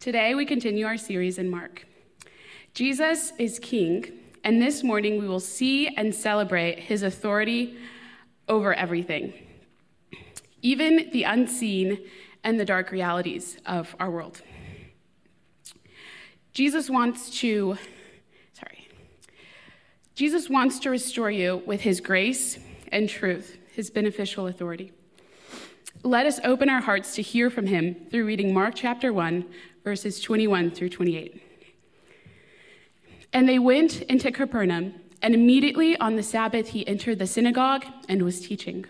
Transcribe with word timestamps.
Today 0.00 0.36
we 0.36 0.46
continue 0.46 0.86
our 0.86 0.96
series 0.96 1.38
in 1.38 1.50
Mark. 1.50 1.84
Jesus 2.72 3.32
is 3.36 3.58
King, 3.58 4.06
and 4.44 4.62
this 4.62 4.84
morning 4.84 5.18
we 5.18 5.26
will 5.26 5.40
see 5.40 5.88
and 5.88 6.14
celebrate 6.14 6.78
his 6.78 7.02
authority 7.02 7.76
over 8.48 8.72
everything, 8.72 9.32
even 10.62 11.10
the 11.12 11.24
unseen 11.24 11.98
and 12.44 12.60
the 12.60 12.64
dark 12.64 12.92
realities 12.92 13.58
of 13.66 13.96
our 13.98 14.08
world. 14.08 14.40
Jesus 16.52 16.88
wants 16.88 17.30
to, 17.40 17.76
sorry, 18.52 18.86
Jesus 20.14 20.48
wants 20.48 20.78
to 20.78 20.90
restore 20.90 21.32
you 21.32 21.60
with 21.66 21.80
his 21.80 22.00
grace 22.00 22.56
and 22.92 23.08
truth, 23.08 23.58
his 23.72 23.90
beneficial 23.90 24.46
authority. 24.46 24.92
Let 26.04 26.26
us 26.26 26.38
open 26.44 26.68
our 26.68 26.80
hearts 26.80 27.16
to 27.16 27.22
hear 27.22 27.50
from 27.50 27.66
him 27.66 27.96
through 28.08 28.24
reading 28.24 28.54
Mark 28.54 28.74
chapter 28.76 29.12
1, 29.12 29.44
verses 29.82 30.20
21 30.20 30.70
through 30.70 30.90
28. 30.90 31.42
And 33.32 33.48
they 33.48 33.58
went 33.58 34.02
into 34.02 34.30
Capernaum, 34.30 34.94
and 35.20 35.34
immediately 35.34 35.96
on 35.96 36.14
the 36.14 36.22
Sabbath 36.22 36.68
he 36.68 36.86
entered 36.86 37.18
the 37.18 37.26
synagogue 37.26 37.84
and 38.08 38.22
was 38.22 38.40
teaching. 38.40 38.86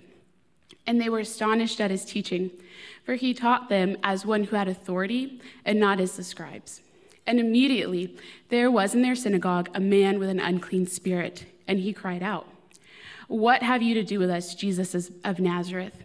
And 0.86 1.00
they 1.00 1.08
were 1.08 1.20
astonished 1.20 1.80
at 1.80 1.90
his 1.90 2.04
teaching, 2.04 2.50
for 3.04 3.14
he 3.14 3.32
taught 3.32 3.70
them 3.70 3.96
as 4.02 4.26
one 4.26 4.44
who 4.44 4.56
had 4.56 4.68
authority 4.68 5.40
and 5.64 5.80
not 5.80 6.00
as 6.00 6.14
the 6.14 6.24
scribes. 6.24 6.82
And 7.26 7.40
immediately 7.40 8.18
there 8.50 8.70
was 8.70 8.94
in 8.94 9.00
their 9.00 9.16
synagogue 9.16 9.70
a 9.74 9.80
man 9.80 10.18
with 10.18 10.28
an 10.28 10.40
unclean 10.40 10.86
spirit, 10.86 11.46
and 11.66 11.78
he 11.78 11.94
cried 11.94 12.22
out, 12.22 12.46
What 13.28 13.62
have 13.62 13.80
you 13.80 13.94
to 13.94 14.04
do 14.04 14.18
with 14.18 14.28
us, 14.28 14.54
Jesus 14.54 15.10
of 15.24 15.40
Nazareth? 15.40 16.04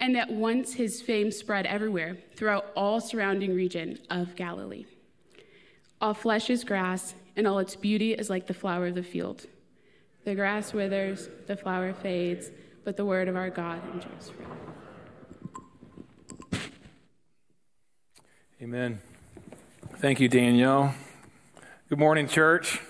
And 0.00 0.16
at 0.16 0.30
once 0.30 0.72
his 0.72 1.02
fame 1.02 1.30
spread 1.30 1.66
everywhere 1.66 2.16
throughout 2.34 2.72
all 2.74 3.00
surrounding 3.00 3.54
region 3.54 3.98
of 4.08 4.34
Galilee. 4.34 4.86
All 6.00 6.14
flesh 6.14 6.48
is 6.48 6.64
grass, 6.64 7.14
and 7.36 7.46
all 7.46 7.58
its 7.58 7.76
beauty 7.76 8.14
is 8.14 8.30
like 8.30 8.46
the 8.46 8.54
flower 8.54 8.86
of 8.86 8.94
the 8.94 9.02
field. 9.02 9.46
The 10.24 10.34
grass 10.34 10.72
withers, 10.72 11.28
the 11.46 11.56
flower 11.56 11.92
fades, 11.92 12.50
but 12.84 12.96
the 12.96 13.04
word 13.04 13.28
of 13.28 13.36
our 13.36 13.50
God 13.50 13.82
endures 13.92 14.30
forever. 14.30 14.56
Amen. 18.62 19.00
Thank 19.96 20.20
you, 20.20 20.28
Danielle. 20.28 20.94
Good 21.88 21.98
morning, 21.98 22.26
church. 22.26 22.80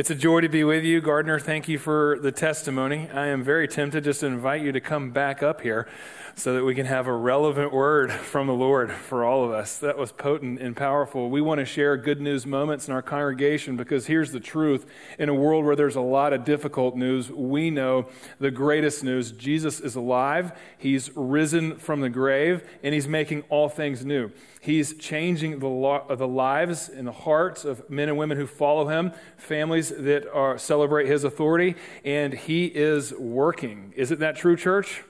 It's 0.00 0.08
a 0.08 0.14
joy 0.14 0.40
to 0.40 0.48
be 0.48 0.64
with 0.64 0.82
you. 0.82 1.02
Gardner, 1.02 1.38
thank 1.38 1.68
you 1.68 1.78
for 1.78 2.18
the 2.22 2.32
testimony. 2.32 3.10
I 3.12 3.26
am 3.26 3.44
very 3.44 3.68
tempted 3.68 4.04
just 4.04 4.20
to 4.20 4.28
invite 4.28 4.62
you 4.62 4.72
to 4.72 4.80
come 4.80 5.10
back 5.10 5.42
up 5.42 5.60
here 5.60 5.86
so 6.34 6.54
that 6.54 6.64
we 6.64 6.74
can 6.74 6.86
have 6.86 7.06
a 7.06 7.12
relevant 7.12 7.70
word 7.70 8.10
from 8.10 8.46
the 8.46 8.54
Lord 8.54 8.90
for 8.90 9.24
all 9.24 9.44
of 9.44 9.50
us. 9.50 9.76
That 9.76 9.98
was 9.98 10.10
potent 10.10 10.58
and 10.58 10.74
powerful. 10.74 11.28
We 11.28 11.42
want 11.42 11.58
to 11.58 11.66
share 11.66 11.98
good 11.98 12.18
news 12.18 12.46
moments 12.46 12.88
in 12.88 12.94
our 12.94 13.02
congregation 13.02 13.76
because 13.76 14.06
here's 14.06 14.32
the 14.32 14.40
truth. 14.40 14.86
In 15.18 15.28
a 15.28 15.34
world 15.34 15.66
where 15.66 15.76
there's 15.76 15.96
a 15.96 16.00
lot 16.00 16.32
of 16.32 16.46
difficult 16.46 16.96
news, 16.96 17.30
we 17.30 17.70
know 17.70 18.08
the 18.38 18.50
greatest 18.50 19.04
news 19.04 19.32
Jesus 19.32 19.80
is 19.80 19.96
alive, 19.96 20.58
He's 20.78 21.10
risen 21.14 21.76
from 21.76 22.00
the 22.00 22.08
grave, 22.08 22.66
and 22.82 22.94
He's 22.94 23.06
making 23.06 23.42
all 23.50 23.68
things 23.68 24.02
new. 24.02 24.30
He's 24.62 24.94
changing 24.94 25.58
the, 25.58 25.68
lo- 25.68 26.04
the 26.08 26.28
lives 26.28 26.90
and 26.90 27.06
the 27.06 27.12
hearts 27.12 27.64
of 27.64 27.88
men 27.88 28.10
and 28.10 28.18
women 28.18 28.36
who 28.36 28.46
follow 28.46 28.88
Him, 28.88 29.12
families 29.38 29.88
that 29.88 30.30
are, 30.30 30.58
celebrate 30.58 31.06
His 31.06 31.24
authority, 31.24 31.76
and 32.04 32.34
He 32.34 32.66
is 32.66 33.14
working. 33.14 33.94
Isn't 33.96 34.20
that 34.20 34.36
true, 34.36 34.56
church? 34.56 35.02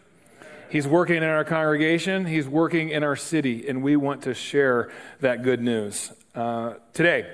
He's 0.70 0.86
working 0.86 1.16
in 1.16 1.24
our 1.24 1.44
congregation, 1.44 2.26
He's 2.26 2.46
working 2.46 2.90
in 2.90 3.02
our 3.02 3.16
city, 3.16 3.68
and 3.68 3.82
we 3.82 3.96
want 3.96 4.22
to 4.22 4.34
share 4.34 4.92
that 5.18 5.42
good 5.42 5.60
news. 5.60 6.12
Uh, 6.32 6.74
today, 6.92 7.28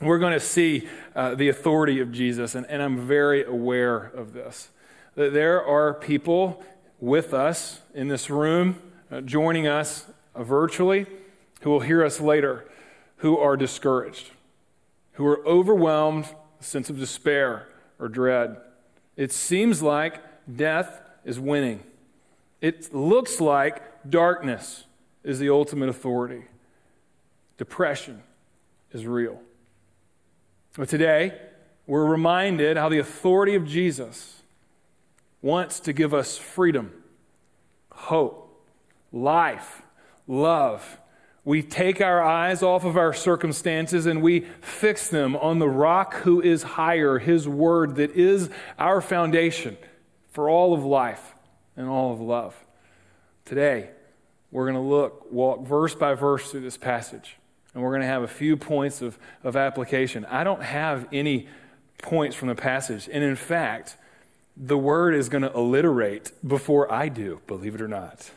we're 0.00 0.20
going 0.20 0.34
to 0.34 0.40
see 0.40 0.88
uh, 1.16 1.34
the 1.34 1.48
authority 1.48 1.98
of 1.98 2.12
Jesus, 2.12 2.54
and, 2.54 2.64
and 2.66 2.80
I'm 2.80 3.08
very 3.08 3.44
aware 3.44 3.96
of 3.96 4.34
this. 4.34 4.68
That 5.16 5.32
there 5.32 5.64
are 5.64 5.94
people 5.94 6.62
with 7.00 7.34
us 7.34 7.80
in 7.92 8.06
this 8.06 8.30
room, 8.30 8.80
uh, 9.10 9.20
joining 9.22 9.66
us 9.66 10.06
virtually, 10.36 11.06
who 11.60 11.70
will 11.70 11.80
hear 11.80 12.04
us 12.04 12.20
later, 12.20 12.66
who 13.16 13.38
are 13.38 13.56
discouraged, 13.56 14.30
who 15.12 15.26
are 15.26 15.46
overwhelmed, 15.46 16.26
a 16.60 16.64
sense 16.64 16.90
of 16.90 16.98
despair 16.98 17.68
or 17.98 18.08
dread. 18.08 18.56
It 19.16 19.32
seems 19.32 19.82
like 19.82 20.20
death 20.56 21.00
is 21.24 21.38
winning. 21.38 21.82
It 22.60 22.92
looks 22.94 23.40
like 23.40 24.08
darkness 24.08 24.84
is 25.22 25.38
the 25.38 25.50
ultimate 25.50 25.88
authority. 25.88 26.44
Depression 27.58 28.22
is 28.92 29.06
real. 29.06 29.40
But 30.76 30.88
today, 30.88 31.38
we're 31.86 32.06
reminded 32.06 32.76
how 32.76 32.88
the 32.88 32.98
authority 32.98 33.54
of 33.54 33.66
Jesus 33.66 34.42
wants 35.42 35.80
to 35.80 35.92
give 35.92 36.14
us 36.14 36.38
freedom, 36.38 36.92
hope, 37.90 38.64
life, 39.12 39.82
love. 40.26 40.99
We 41.44 41.62
take 41.62 42.00
our 42.00 42.22
eyes 42.22 42.62
off 42.62 42.84
of 42.84 42.96
our 42.96 43.14
circumstances 43.14 44.06
and 44.06 44.22
we 44.22 44.40
fix 44.60 45.08
them 45.08 45.36
on 45.36 45.58
the 45.58 45.68
rock 45.68 46.14
who 46.16 46.40
is 46.40 46.62
higher, 46.62 47.18
His 47.18 47.48
word 47.48 47.96
that 47.96 48.10
is 48.12 48.50
our 48.78 49.00
foundation 49.00 49.78
for 50.32 50.50
all 50.50 50.74
of 50.74 50.84
life 50.84 51.34
and 51.76 51.88
all 51.88 52.12
of 52.12 52.20
love. 52.20 52.54
Today, 53.44 53.90
we're 54.50 54.70
going 54.70 54.74
to 54.74 54.88
look, 54.88 55.30
walk 55.32 55.66
verse 55.66 55.94
by 55.94 56.14
verse 56.14 56.50
through 56.50 56.60
this 56.60 56.76
passage, 56.76 57.36
and 57.72 57.82
we're 57.82 57.90
going 57.90 58.02
to 58.02 58.06
have 58.06 58.22
a 58.22 58.28
few 58.28 58.56
points 58.56 59.00
of, 59.00 59.18
of 59.42 59.56
application. 59.56 60.24
I 60.26 60.44
don't 60.44 60.62
have 60.62 61.08
any 61.12 61.48
points 61.98 62.36
from 62.36 62.48
the 62.48 62.54
passage, 62.54 63.08
and 63.10 63.24
in 63.24 63.36
fact, 63.36 63.96
the 64.56 64.76
word 64.76 65.14
is 65.14 65.28
going 65.28 65.42
to 65.42 65.52
alliterate 65.54 66.32
before 66.46 66.92
I 66.92 67.08
do, 67.08 67.40
believe 67.46 67.74
it 67.74 67.80
or 67.80 67.88
not. 67.88 68.30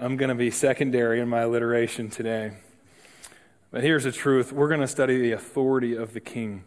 I'm 0.00 0.16
going 0.16 0.28
to 0.28 0.36
be 0.36 0.52
secondary 0.52 1.18
in 1.18 1.28
my 1.28 1.40
alliteration 1.40 2.08
today. 2.08 2.52
But 3.72 3.82
here's 3.82 4.04
the 4.04 4.12
truth 4.12 4.52
we're 4.52 4.68
going 4.68 4.80
to 4.80 4.86
study 4.86 5.20
the 5.20 5.32
authority 5.32 5.96
of 5.96 6.12
the 6.12 6.20
king. 6.20 6.62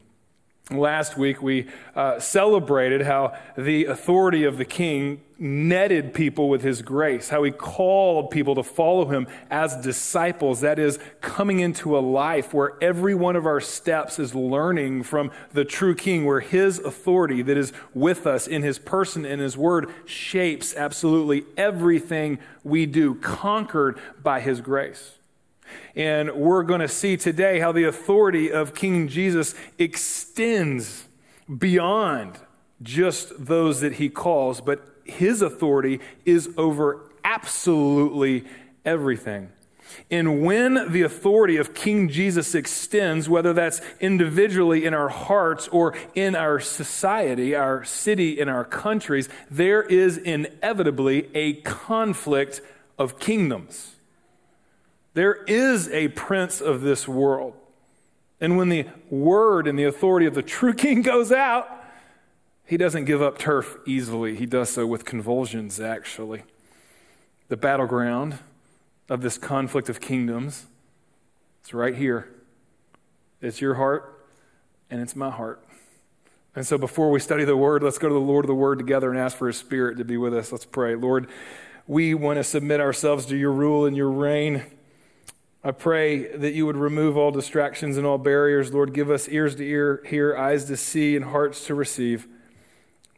Last 0.71 1.17
week, 1.17 1.41
we 1.41 1.67
uh, 1.97 2.19
celebrated 2.19 3.01
how 3.01 3.37
the 3.57 3.85
authority 3.85 4.45
of 4.45 4.57
the 4.57 4.63
king 4.63 5.21
netted 5.37 6.13
people 6.13 6.47
with 6.47 6.61
his 6.61 6.81
grace, 6.81 7.27
how 7.27 7.43
he 7.43 7.51
called 7.51 8.31
people 8.31 8.55
to 8.55 8.63
follow 8.63 9.05
him 9.05 9.27
as 9.49 9.75
disciples. 9.75 10.61
That 10.61 10.79
is, 10.79 10.97
coming 11.19 11.59
into 11.59 11.97
a 11.97 11.99
life 11.99 12.53
where 12.53 12.73
every 12.81 13.13
one 13.13 13.35
of 13.35 13.45
our 13.45 13.59
steps 13.59 14.17
is 14.17 14.33
learning 14.33 15.03
from 15.03 15.31
the 15.51 15.65
true 15.65 15.95
king, 15.95 16.25
where 16.25 16.39
his 16.39 16.79
authority 16.79 17.41
that 17.41 17.57
is 17.57 17.73
with 17.93 18.25
us 18.25 18.47
in 18.47 18.61
his 18.61 18.79
person 18.79 19.25
and 19.25 19.41
his 19.41 19.57
word 19.57 19.89
shapes 20.05 20.73
absolutely 20.73 21.43
everything 21.57 22.39
we 22.63 22.85
do, 22.85 23.15
conquered 23.15 23.99
by 24.23 24.39
his 24.39 24.61
grace. 24.61 25.17
And 25.95 26.31
we're 26.33 26.63
going 26.63 26.81
to 26.81 26.87
see 26.87 27.17
today 27.17 27.59
how 27.59 27.71
the 27.71 27.83
authority 27.83 28.51
of 28.51 28.73
King 28.73 29.07
Jesus 29.07 29.55
extends 29.77 31.05
beyond 31.57 32.39
just 32.81 33.45
those 33.45 33.81
that 33.81 33.93
he 33.93 34.09
calls, 34.09 34.61
but 34.61 34.81
his 35.03 35.41
authority 35.41 35.99
is 36.25 36.49
over 36.57 37.09
absolutely 37.23 38.45
everything. 38.85 39.49
And 40.09 40.43
when 40.43 40.91
the 40.91 41.01
authority 41.01 41.57
of 41.57 41.73
King 41.73 42.09
Jesus 42.09 42.55
extends, 42.55 43.27
whether 43.27 43.53
that's 43.53 43.81
individually 43.99 44.85
in 44.85 44.93
our 44.93 45.09
hearts 45.09 45.67
or 45.67 45.95
in 46.15 46.35
our 46.35 46.59
society, 46.59 47.55
our 47.55 47.83
city, 47.83 48.39
in 48.39 48.47
our 48.49 48.63
countries, 48.63 49.29
there 49.49 49.83
is 49.83 50.17
inevitably 50.17 51.29
a 51.35 51.53
conflict 51.61 52.61
of 52.97 53.19
kingdoms. 53.19 53.95
There 55.13 55.43
is 55.45 55.89
a 55.89 56.09
prince 56.09 56.61
of 56.61 56.81
this 56.81 57.07
world. 57.07 57.53
And 58.39 58.57
when 58.57 58.69
the 58.69 58.87
word 59.09 59.67
and 59.67 59.77
the 59.77 59.83
authority 59.83 60.25
of 60.25 60.33
the 60.33 60.41
true 60.41 60.73
king 60.75 61.01
goes 61.01 61.31
out, 61.31 61.69
he 62.65 62.77
doesn't 62.77 63.05
give 63.05 63.21
up 63.21 63.37
turf 63.37 63.77
easily. 63.85 64.35
He 64.35 64.45
does 64.45 64.69
so 64.69 64.87
with 64.87 65.03
convulsions, 65.03 65.79
actually. 65.79 66.43
The 67.49 67.57
battleground 67.57 68.39
of 69.09 69.21
this 69.21 69.37
conflict 69.37 69.89
of 69.89 69.99
kingdoms, 69.99 70.67
it's 71.59 71.73
right 71.73 71.95
here. 71.95 72.29
It's 73.41 73.59
your 73.59 73.75
heart 73.75 74.25
and 74.89 75.01
it's 75.01 75.15
my 75.15 75.29
heart. 75.29 75.61
And 76.55 76.65
so 76.65 76.77
before 76.77 77.11
we 77.11 77.19
study 77.19 77.43
the 77.45 77.57
word, 77.57 77.83
let's 77.83 77.97
go 77.97 78.07
to 78.07 78.13
the 78.13 78.19
Lord 78.19 78.45
of 78.45 78.47
the 78.47 78.55
word 78.55 78.77
together 78.77 79.09
and 79.09 79.19
ask 79.19 79.37
for 79.37 79.47
his 79.47 79.57
spirit 79.57 79.97
to 79.97 80.05
be 80.05 80.17
with 80.17 80.33
us. 80.33 80.51
Let's 80.51 80.65
pray. 80.65 80.95
Lord, 80.95 81.27
we 81.87 82.13
want 82.13 82.37
to 82.37 82.43
submit 82.43 82.79
ourselves 82.79 83.25
to 83.27 83.37
your 83.37 83.51
rule 83.51 83.85
and 83.85 83.95
your 83.95 84.09
reign. 84.09 84.63
I 85.63 85.71
pray 85.71 86.35
that 86.35 86.53
you 86.53 86.65
would 86.65 86.77
remove 86.77 87.17
all 87.17 87.29
distractions 87.29 87.95
and 87.97 88.05
all 88.05 88.17
barriers. 88.17 88.73
Lord, 88.73 88.93
give 88.93 89.11
us 89.11 89.29
ears 89.29 89.55
to 89.55 89.63
ear, 89.63 90.03
hear, 90.07 90.35
eyes 90.35 90.65
to 90.65 90.75
see, 90.75 91.15
and 91.15 91.25
hearts 91.25 91.65
to 91.65 91.75
receive. 91.75 92.27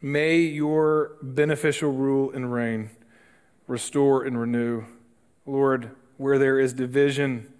May 0.02 0.36
your 0.36 1.16
beneficial 1.22 1.90
rule 1.90 2.30
and 2.30 2.52
reign 2.52 2.90
restore 3.66 4.24
and 4.24 4.38
renew. 4.38 4.84
Lord, 5.46 5.92
where 6.18 6.38
there 6.38 6.60
is 6.60 6.74
division, 6.74 7.50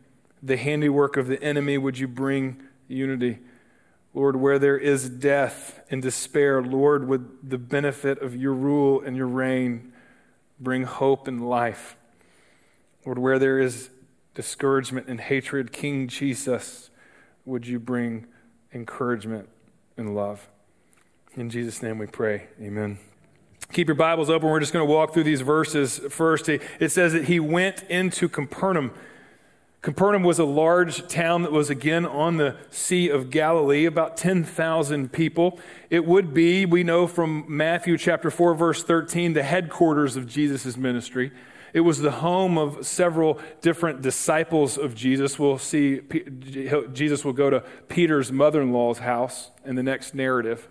the 0.42 0.58
handiwork 0.58 1.16
of 1.16 1.28
the 1.28 1.42
enemy, 1.42 1.78
would 1.78 1.98
you 1.98 2.06
bring 2.06 2.62
unity? 2.86 3.38
Lord, 4.12 4.36
where 4.36 4.58
there 4.58 4.76
is 4.76 5.08
death 5.08 5.80
and 5.90 6.02
despair, 6.02 6.62
Lord, 6.62 7.08
would 7.08 7.38
the 7.42 7.56
benefit 7.56 8.20
of 8.20 8.36
your 8.36 8.52
rule 8.52 9.00
and 9.00 9.16
your 9.16 9.28
reign 9.28 9.94
bring 10.60 10.84
hope 10.84 11.26
and 11.26 11.48
life. 11.48 11.96
Lord, 13.06 13.18
where 13.18 13.38
there 13.38 13.58
is 13.58 13.88
discouragement 14.34 15.06
and 15.08 15.20
hatred, 15.20 15.72
King 15.72 16.08
Jesus, 16.08 16.90
would 17.44 17.66
you 17.66 17.78
bring 17.78 18.26
encouragement 18.72 19.48
and 19.96 20.14
love? 20.14 20.48
In 21.36 21.50
Jesus' 21.50 21.82
name 21.82 21.98
we 21.98 22.06
pray. 22.06 22.48
Amen. 22.60 22.98
Keep 23.72 23.88
your 23.88 23.94
Bibles 23.96 24.30
open. 24.30 24.48
We're 24.48 24.60
just 24.60 24.72
going 24.72 24.86
to 24.86 24.92
walk 24.92 25.14
through 25.14 25.24
these 25.24 25.40
verses 25.40 25.98
first. 26.10 26.48
It 26.48 26.62
says 26.90 27.12
that 27.12 27.24
he 27.24 27.40
went 27.40 27.82
into 27.84 28.28
Capernaum. 28.28 28.92
Capernaum 29.82 30.22
was 30.22 30.38
a 30.38 30.44
large 30.44 31.08
town 31.08 31.42
that 31.42 31.52
was 31.52 31.70
again 31.70 32.06
on 32.06 32.36
the 32.36 32.56
Sea 32.70 33.08
of 33.08 33.30
Galilee, 33.30 33.84
about 33.84 34.16
10,000 34.16 35.12
people. 35.12 35.58
It 35.90 36.06
would 36.06 36.32
be, 36.32 36.64
we 36.64 36.82
know 36.84 37.06
from 37.06 37.44
Matthew 37.48 37.98
chapter 37.98 38.30
4, 38.30 38.54
verse 38.54 38.82
13, 38.82 39.32
the 39.32 39.42
headquarters 39.42 40.16
of 40.16 40.26
Jesus' 40.26 40.76
ministry. 40.76 41.32
It 41.74 41.80
was 41.80 41.98
the 41.98 42.12
home 42.12 42.56
of 42.56 42.86
several 42.86 43.40
different 43.60 44.00
disciples 44.00 44.78
of 44.78 44.94
Jesus. 44.94 45.40
We'll 45.40 45.58
see 45.58 46.00
Jesus 46.92 47.24
will 47.24 47.32
go 47.32 47.50
to 47.50 47.64
Peter's 47.88 48.30
mother 48.30 48.62
in 48.62 48.72
law's 48.72 49.00
house 49.00 49.50
in 49.64 49.74
the 49.74 49.82
next 49.82 50.14
narrative. 50.14 50.68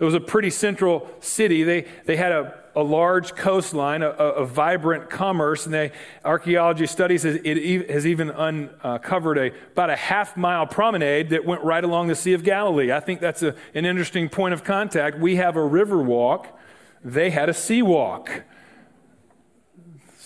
It 0.00 0.04
was 0.04 0.14
a 0.14 0.20
pretty 0.20 0.50
central 0.50 1.08
city. 1.20 1.62
They, 1.62 1.86
they 2.04 2.16
had 2.16 2.32
a, 2.32 2.54
a 2.74 2.82
large 2.82 3.36
coastline, 3.36 4.02
a, 4.02 4.08
a, 4.08 4.46
vibrant 4.46 5.08
commerce, 5.08 5.66
and 5.66 5.74
they, 5.74 5.92
archaeology 6.24 6.86
studies 6.86 7.22
has, 7.22 7.38
it 7.44 7.90
has 7.90 8.06
even 8.06 8.30
uncovered 8.30 9.38
uh, 9.38 9.42
a, 9.42 9.46
about 9.72 9.90
a 9.90 9.96
half 9.96 10.36
mile 10.36 10.66
promenade 10.66 11.30
that 11.30 11.44
went 11.44 11.62
right 11.62 11.84
along 11.84 12.08
the 12.08 12.14
Sea 12.16 12.32
of 12.32 12.42
Galilee. 12.42 12.90
I 12.90 12.98
think 12.98 13.20
that's 13.20 13.42
a, 13.42 13.54
an 13.74 13.84
interesting 13.84 14.28
point 14.28 14.54
of 14.54 14.64
contact. 14.64 15.18
We 15.18 15.36
have 15.36 15.54
a 15.54 15.64
river 15.64 16.02
walk, 16.02 16.58
they 17.04 17.30
had 17.30 17.48
a 17.48 17.54
sea 17.54 17.82
walk. 17.82 18.42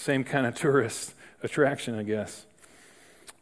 Same 0.04 0.22
kind 0.22 0.44
of 0.46 0.54
tourist 0.54 1.14
attraction, 1.42 1.98
I 1.98 2.02
guess. 2.02 2.44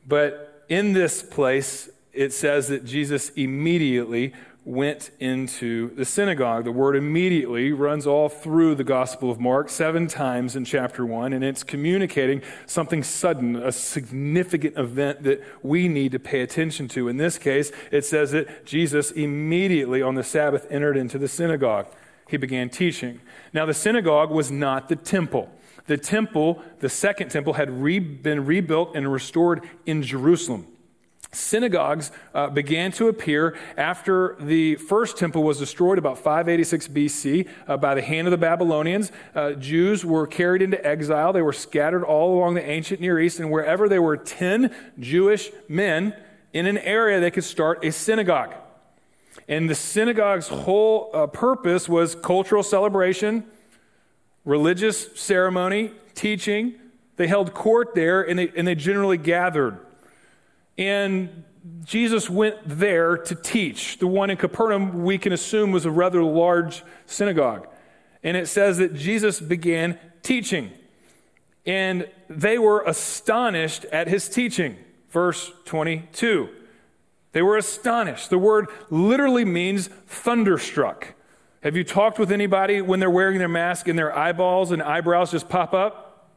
But 0.06 0.64
in 0.68 0.92
this 0.92 1.20
place, 1.20 1.90
it 2.12 2.32
says 2.32 2.68
that 2.68 2.84
Jesus 2.84 3.30
immediately 3.30 4.32
went 4.64 5.10
into 5.18 5.92
the 5.96 6.04
synagogue. 6.04 6.62
The 6.62 6.70
word 6.70 6.94
immediately 6.94 7.72
runs 7.72 8.06
all 8.06 8.28
through 8.28 8.76
the 8.76 8.84
Gospel 8.84 9.28
of 9.28 9.40
Mark 9.40 9.70
seven 9.70 10.06
times 10.06 10.54
in 10.54 10.64
chapter 10.64 11.04
one, 11.04 11.32
and 11.32 11.42
it's 11.42 11.64
communicating 11.64 12.42
something 12.64 13.02
sudden, 13.02 13.56
a 13.56 13.72
significant 13.72 14.78
event 14.78 15.24
that 15.24 15.42
we 15.64 15.88
need 15.88 16.12
to 16.12 16.20
pay 16.20 16.42
attention 16.42 16.86
to. 16.86 17.08
In 17.08 17.16
this 17.16 17.38
case, 17.38 17.72
it 17.90 18.04
says 18.04 18.30
that 18.30 18.64
Jesus 18.64 19.10
immediately 19.10 20.00
on 20.00 20.14
the 20.14 20.22
Sabbath 20.22 20.68
entered 20.70 20.96
into 20.96 21.18
the 21.18 21.26
synagogue. 21.26 21.88
He 22.28 22.36
began 22.36 22.70
teaching. 22.70 23.20
Now, 23.52 23.66
the 23.66 23.74
synagogue 23.74 24.30
was 24.30 24.52
not 24.52 24.88
the 24.88 24.94
temple. 24.94 25.50
The 25.86 25.96
temple, 25.96 26.62
the 26.80 26.88
second 26.88 27.30
temple, 27.30 27.54
had 27.54 27.70
re- 27.70 27.98
been 27.98 28.46
rebuilt 28.46 28.94
and 28.94 29.12
restored 29.12 29.62
in 29.86 30.02
Jerusalem. 30.02 30.66
Synagogues 31.34 32.12
uh, 32.34 32.50
began 32.50 32.92
to 32.92 33.08
appear 33.08 33.56
after 33.78 34.36
the 34.38 34.76
first 34.76 35.16
temple 35.16 35.42
was 35.42 35.58
destroyed 35.58 35.96
about 35.96 36.18
586 36.18 36.88
BC 36.88 37.48
uh, 37.66 37.78
by 37.78 37.94
the 37.94 38.02
hand 38.02 38.26
of 38.26 38.32
the 38.32 38.36
Babylonians. 38.36 39.10
Uh, 39.34 39.52
Jews 39.52 40.04
were 40.04 40.26
carried 40.26 40.60
into 40.60 40.84
exile. 40.86 41.32
They 41.32 41.40
were 41.40 41.54
scattered 41.54 42.04
all 42.04 42.36
along 42.36 42.54
the 42.54 42.68
ancient 42.68 43.00
Near 43.00 43.18
East, 43.18 43.40
and 43.40 43.50
wherever 43.50 43.88
there 43.88 44.02
were 44.02 44.18
10 44.18 44.74
Jewish 45.00 45.50
men 45.68 46.14
in 46.52 46.66
an 46.66 46.76
area, 46.76 47.18
they 47.18 47.30
could 47.30 47.44
start 47.44 47.82
a 47.82 47.92
synagogue. 47.92 48.54
And 49.48 49.70
the 49.70 49.74
synagogue's 49.74 50.48
whole 50.48 51.10
uh, 51.14 51.26
purpose 51.28 51.88
was 51.88 52.14
cultural 52.14 52.62
celebration, 52.62 53.44
religious 54.44 55.18
ceremony, 55.20 55.92
teaching. 56.14 56.74
They 57.16 57.26
held 57.26 57.54
court 57.54 57.94
there, 57.94 58.22
and 58.22 58.38
they, 58.38 58.52
and 58.56 58.66
they 58.66 58.74
generally 58.74 59.18
gathered. 59.18 59.78
And 60.78 61.44
Jesus 61.84 62.28
went 62.28 62.56
there 62.64 63.16
to 63.16 63.34
teach. 63.34 63.98
The 63.98 64.06
one 64.06 64.30
in 64.30 64.36
Capernaum, 64.36 65.04
we 65.04 65.18
can 65.18 65.32
assume, 65.32 65.70
was 65.70 65.84
a 65.84 65.90
rather 65.90 66.22
large 66.22 66.82
synagogue. 67.06 67.68
And 68.22 68.36
it 68.36 68.48
says 68.48 68.78
that 68.78 68.94
Jesus 68.94 69.40
began 69.40 69.98
teaching. 70.22 70.72
And 71.66 72.08
they 72.28 72.58
were 72.58 72.82
astonished 72.82 73.84
at 73.86 74.08
his 74.08 74.28
teaching. 74.28 74.76
Verse 75.10 75.52
22. 75.66 76.48
They 77.32 77.42
were 77.42 77.56
astonished. 77.56 78.30
The 78.30 78.38
word 78.38 78.68
literally 78.90 79.44
means 79.44 79.88
thunderstruck. 80.06 81.14
Have 81.62 81.76
you 81.76 81.84
talked 81.84 82.18
with 82.18 82.32
anybody 82.32 82.80
when 82.80 82.98
they're 82.98 83.10
wearing 83.10 83.38
their 83.38 83.48
mask 83.48 83.86
and 83.86 83.96
their 83.96 84.16
eyeballs 84.16 84.72
and 84.72 84.82
eyebrows 84.82 85.30
just 85.30 85.48
pop 85.48 85.72
up? 85.72 86.28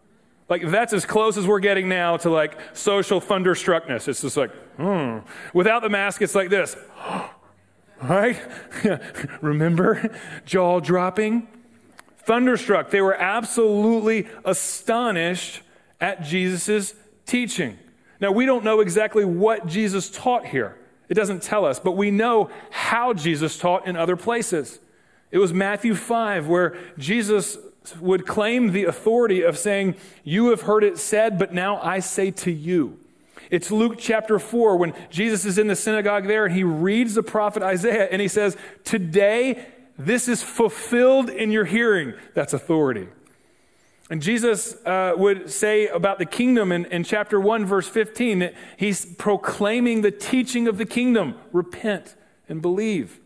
Like, 0.48 0.70
that's 0.70 0.94
as 0.94 1.06
close 1.06 1.38
as 1.38 1.48
we're 1.48 1.60
getting 1.60 1.90
now 1.90 2.18
to 2.18 2.30
like 2.30 2.58
social 2.74 3.20
thunderstruckness. 3.20 4.08
It's 4.08 4.22
just 4.22 4.38
like, 4.38 4.52
hmm. 4.78 5.20
Without 5.54 5.82
the 5.82 5.90
mask, 5.90 6.22
it's 6.22 6.36
like 6.36 6.52
this. 6.52 6.76
right? 8.04 8.40
Remember? 9.42 10.16
Jaw 10.46 10.80
dropping. 10.80 11.48
Thunderstruck. 12.20 12.92
They 12.92 13.02
were 13.02 13.16
absolutely 13.16 14.28
astonished 14.44 15.62
at 16.00 16.22
Jesus' 16.22 16.94
teaching. 17.26 17.80
Now, 18.20 18.32
we 18.32 18.46
don't 18.46 18.64
know 18.64 18.80
exactly 18.80 19.26
what 19.26 19.66
Jesus 19.66 20.12
taught 20.12 20.46
here. 20.46 20.78
It 21.10 21.16
doesn't 21.16 21.42
tell 21.42 21.66
us, 21.66 21.80
but 21.80 21.94
we 21.94 22.12
know 22.12 22.52
how 22.70 23.14
Jesus 23.14 23.58
taught 23.58 23.88
in 23.88 23.96
other 23.96 24.16
places. 24.16 24.80
It 25.36 25.40
was 25.40 25.52
Matthew 25.52 25.96
5 25.96 26.48
where 26.48 26.78
Jesus 26.98 27.58
would 28.00 28.26
claim 28.26 28.72
the 28.72 28.86
authority 28.86 29.42
of 29.42 29.58
saying, 29.58 29.96
You 30.24 30.52
have 30.52 30.62
heard 30.62 30.82
it 30.82 30.98
said, 30.98 31.38
but 31.38 31.54
now 31.54 31.78
I 31.82 32.00
say 32.00 32.32
to 32.32 32.52
you. 32.52 32.98
It's 33.52 33.70
Luke 33.70 33.98
chapter 34.00 34.40
4 34.40 34.78
when 34.78 34.94
Jesus 35.10 35.44
is 35.44 35.58
in 35.58 35.68
the 35.68 35.76
synagogue 35.76 36.26
there 36.26 36.46
and 36.46 36.56
he 36.56 36.64
reads 36.64 37.16
the 37.16 37.22
prophet 37.22 37.64
Isaiah 37.64 38.08
and 38.10 38.22
he 38.22 38.30
says, 38.30 38.56
Today 38.86 39.66
this 39.98 40.30
is 40.30 40.42
fulfilled 40.42 41.30
in 41.30 41.52
your 41.52 41.66
hearing. 41.66 42.14
That's 42.34 42.54
authority. 42.54 43.10
And 44.10 44.22
Jesus 44.22 44.78
uh, 44.86 45.16
would 45.18 45.52
say 45.52 45.88
about 45.88 46.18
the 46.18 46.26
kingdom 46.26 46.72
in, 46.72 46.86
in 46.86 47.04
chapter 47.04 47.42
1, 47.42 47.66
verse 47.66 47.90
15, 47.90 48.40
that 48.40 48.54
he's 48.78 49.06
proclaiming 49.06 50.00
the 50.00 50.12
teaching 50.12 50.70
of 50.70 50.78
the 50.78 50.86
kingdom 50.86 51.36
repent 51.52 52.16
and 52.48 52.62
believe. 52.62 53.20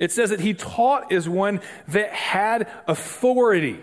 It 0.00 0.10
says 0.10 0.30
that 0.30 0.40
he 0.40 0.54
taught 0.54 1.12
as 1.12 1.28
one 1.28 1.60
that 1.86 2.10
had 2.12 2.66
authority. 2.88 3.78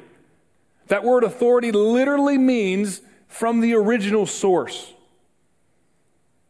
That 0.88 1.04
word 1.04 1.24
authority 1.24 1.72
literally 1.72 2.40
means 2.40 3.02
from 3.28 3.62
the 3.62 3.76
original 3.76 4.26
source. 4.26 4.94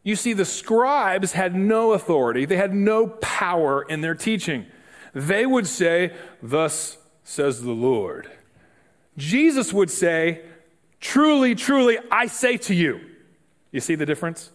You 0.02 0.16
see, 0.16 0.32
the 0.32 0.46
scribes 0.46 1.32
had 1.32 1.54
no 1.54 1.92
authority, 1.92 2.46
they 2.46 2.56
had 2.56 2.74
no 2.74 3.08
power 3.08 3.82
in 3.82 4.00
their 4.00 4.14
teaching. 4.14 4.64
They 5.12 5.44
would 5.44 5.66
say, 5.66 6.14
Thus 6.42 6.96
says 7.22 7.62
the 7.62 7.72
Lord. 7.72 8.30
Jesus 9.18 9.72
would 9.72 9.90
say, 9.90 10.44
Truly, 10.98 11.54
truly, 11.54 11.98
I 12.10 12.26
say 12.26 12.56
to 12.56 12.74
you. 12.74 13.00
You 13.70 13.80
see 13.80 13.96
the 13.96 14.06
difference? 14.06 14.50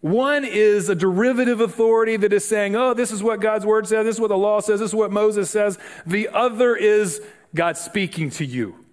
One 0.00 0.44
is 0.44 0.88
a 0.88 0.94
derivative 0.94 1.60
authority 1.60 2.16
that 2.16 2.32
is 2.32 2.46
saying, 2.46 2.76
oh, 2.76 2.94
this 2.94 3.10
is 3.10 3.22
what 3.22 3.40
God's 3.40 3.66
word 3.66 3.88
says, 3.88 4.04
this 4.04 4.16
is 4.16 4.20
what 4.20 4.28
the 4.28 4.36
law 4.36 4.60
says, 4.60 4.80
this 4.80 4.90
is 4.90 4.94
what 4.94 5.10
Moses 5.10 5.50
says. 5.50 5.78
The 6.06 6.28
other 6.28 6.76
is 6.76 7.20
God 7.54 7.76
speaking 7.76 8.30
to 8.30 8.44
you. 8.44 8.84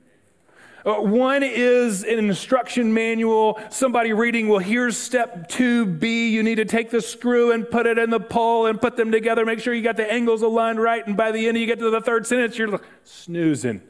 Uh, 0.83 1.01
one 1.01 1.41
is 1.41 2.03
an 2.03 2.19
instruction 2.19 2.93
manual, 2.93 3.59
somebody 3.71 4.13
reading, 4.13 4.47
well, 4.47 4.59
here's 4.59 4.95
step 4.95 5.49
2B. 5.49 6.29
You 6.29 6.43
need 6.43 6.55
to 6.55 6.65
take 6.65 6.91
the 6.91 7.01
screw 7.01 7.51
and 7.51 7.67
put 7.69 7.87
it 7.87 7.97
in 7.97 8.11
the 8.11 8.19
pole 8.19 8.67
and 8.67 8.79
put 8.79 8.95
them 8.95 9.11
together. 9.11 9.45
Make 9.45 9.59
sure 9.59 9.73
you 9.73 9.81
got 9.81 9.97
the 9.97 10.11
angles 10.11 10.43
aligned 10.43 10.79
right. 10.79 11.05
And 11.05 11.17
by 11.17 11.31
the 11.31 11.47
end, 11.47 11.57
you 11.57 11.65
get 11.65 11.79
to 11.79 11.89
the 11.89 12.01
third 12.01 12.27
sentence, 12.27 12.57
you're 12.57 12.79
snoozing. 13.03 13.81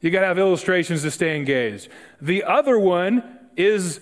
You 0.00 0.10
got 0.10 0.20
to 0.20 0.26
have 0.26 0.38
illustrations 0.38 1.02
to 1.02 1.10
stay 1.10 1.36
engaged. 1.36 1.88
The 2.20 2.44
other 2.44 2.78
one 2.78 3.24
is 3.56 4.00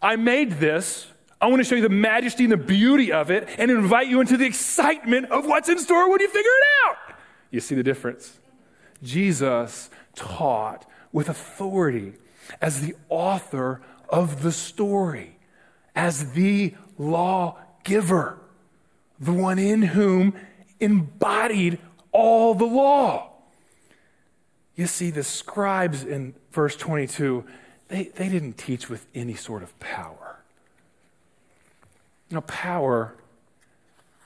I 0.00 0.14
made 0.14 0.52
this 0.52 1.08
I 1.42 1.46
want 1.46 1.58
to 1.58 1.64
show 1.64 1.74
you 1.74 1.82
the 1.82 1.88
majesty 1.88 2.44
and 2.44 2.52
the 2.52 2.56
beauty 2.56 3.10
of 3.10 3.28
it 3.28 3.48
and 3.58 3.68
invite 3.68 4.06
you 4.06 4.20
into 4.20 4.36
the 4.36 4.46
excitement 4.46 5.26
of 5.32 5.44
what's 5.44 5.68
in 5.68 5.76
store 5.80 6.08
when 6.08 6.20
you 6.20 6.28
figure 6.28 6.40
it 6.40 6.88
out. 6.88 7.16
You 7.50 7.58
see 7.58 7.74
the 7.74 7.82
difference? 7.82 8.38
Jesus 9.02 9.90
taught 10.14 10.88
with 11.10 11.28
authority 11.28 12.12
as 12.60 12.80
the 12.80 12.94
author 13.08 13.82
of 14.08 14.44
the 14.44 14.52
story, 14.52 15.36
as 15.96 16.34
the 16.34 16.74
lawgiver, 16.96 18.38
the 19.18 19.32
one 19.32 19.58
in 19.58 19.82
whom 19.82 20.34
embodied 20.78 21.80
all 22.12 22.54
the 22.54 22.64
law. 22.64 23.32
You 24.76 24.86
see, 24.86 25.10
the 25.10 25.24
scribes 25.24 26.04
in 26.04 26.34
verse 26.52 26.76
22, 26.76 27.44
they, 27.88 28.04
they 28.04 28.28
didn't 28.28 28.58
teach 28.58 28.88
with 28.88 29.08
any 29.12 29.34
sort 29.34 29.64
of 29.64 29.76
power. 29.80 30.31
You 32.32 32.36
know, 32.36 32.40
power, 32.46 33.14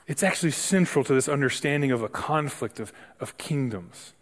it's 0.07 0.23
actually 0.23 0.51
central 0.51 1.03
to 1.03 1.13
this 1.13 1.27
understanding 1.27 1.91
of 1.91 2.01
a 2.01 2.07
conflict 2.07 2.79
of, 2.79 2.93
of 3.19 3.37
kingdoms. 3.37 4.13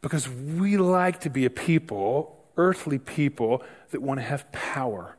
Because 0.00 0.28
we 0.28 0.76
like 0.76 1.18
to 1.22 1.28
be 1.28 1.44
a 1.44 1.50
people, 1.50 2.38
earthly 2.56 3.00
people, 3.00 3.64
that 3.90 4.00
want 4.00 4.20
to 4.20 4.22
have 4.22 4.52
power. 4.52 5.16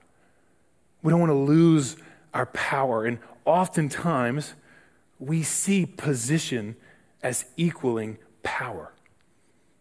We 1.03 1.10
don't 1.10 1.19
want 1.19 1.31
to 1.31 1.38
lose 1.38 1.98
our 2.33 2.45
power. 2.45 3.03
And 3.03 3.19
oftentimes, 3.43 4.53
we 5.19 5.43
see 5.43 5.86
position 5.86 6.77
as 7.21 7.43
equaling 7.57 8.19
power. 8.41 8.93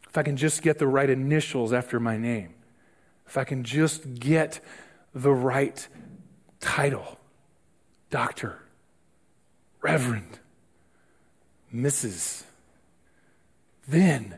If 0.09 0.19
I 0.19 0.25
can 0.25 0.37
just 0.37 0.63
get 0.63 0.81
the 0.81 0.89
right 0.89 1.09
initials 1.09 1.73
after 1.73 2.01
my 2.01 2.17
name, 2.17 2.55
if 3.25 3.39
I 3.39 3.45
can 3.45 3.63
just 3.63 4.19
get 4.19 4.59
the 5.15 5.31
right 5.31 5.87
title 6.59 7.20
doctor, 8.11 8.59
reverend, 9.81 10.39
Mrs., 11.75 12.45
then 13.89 14.37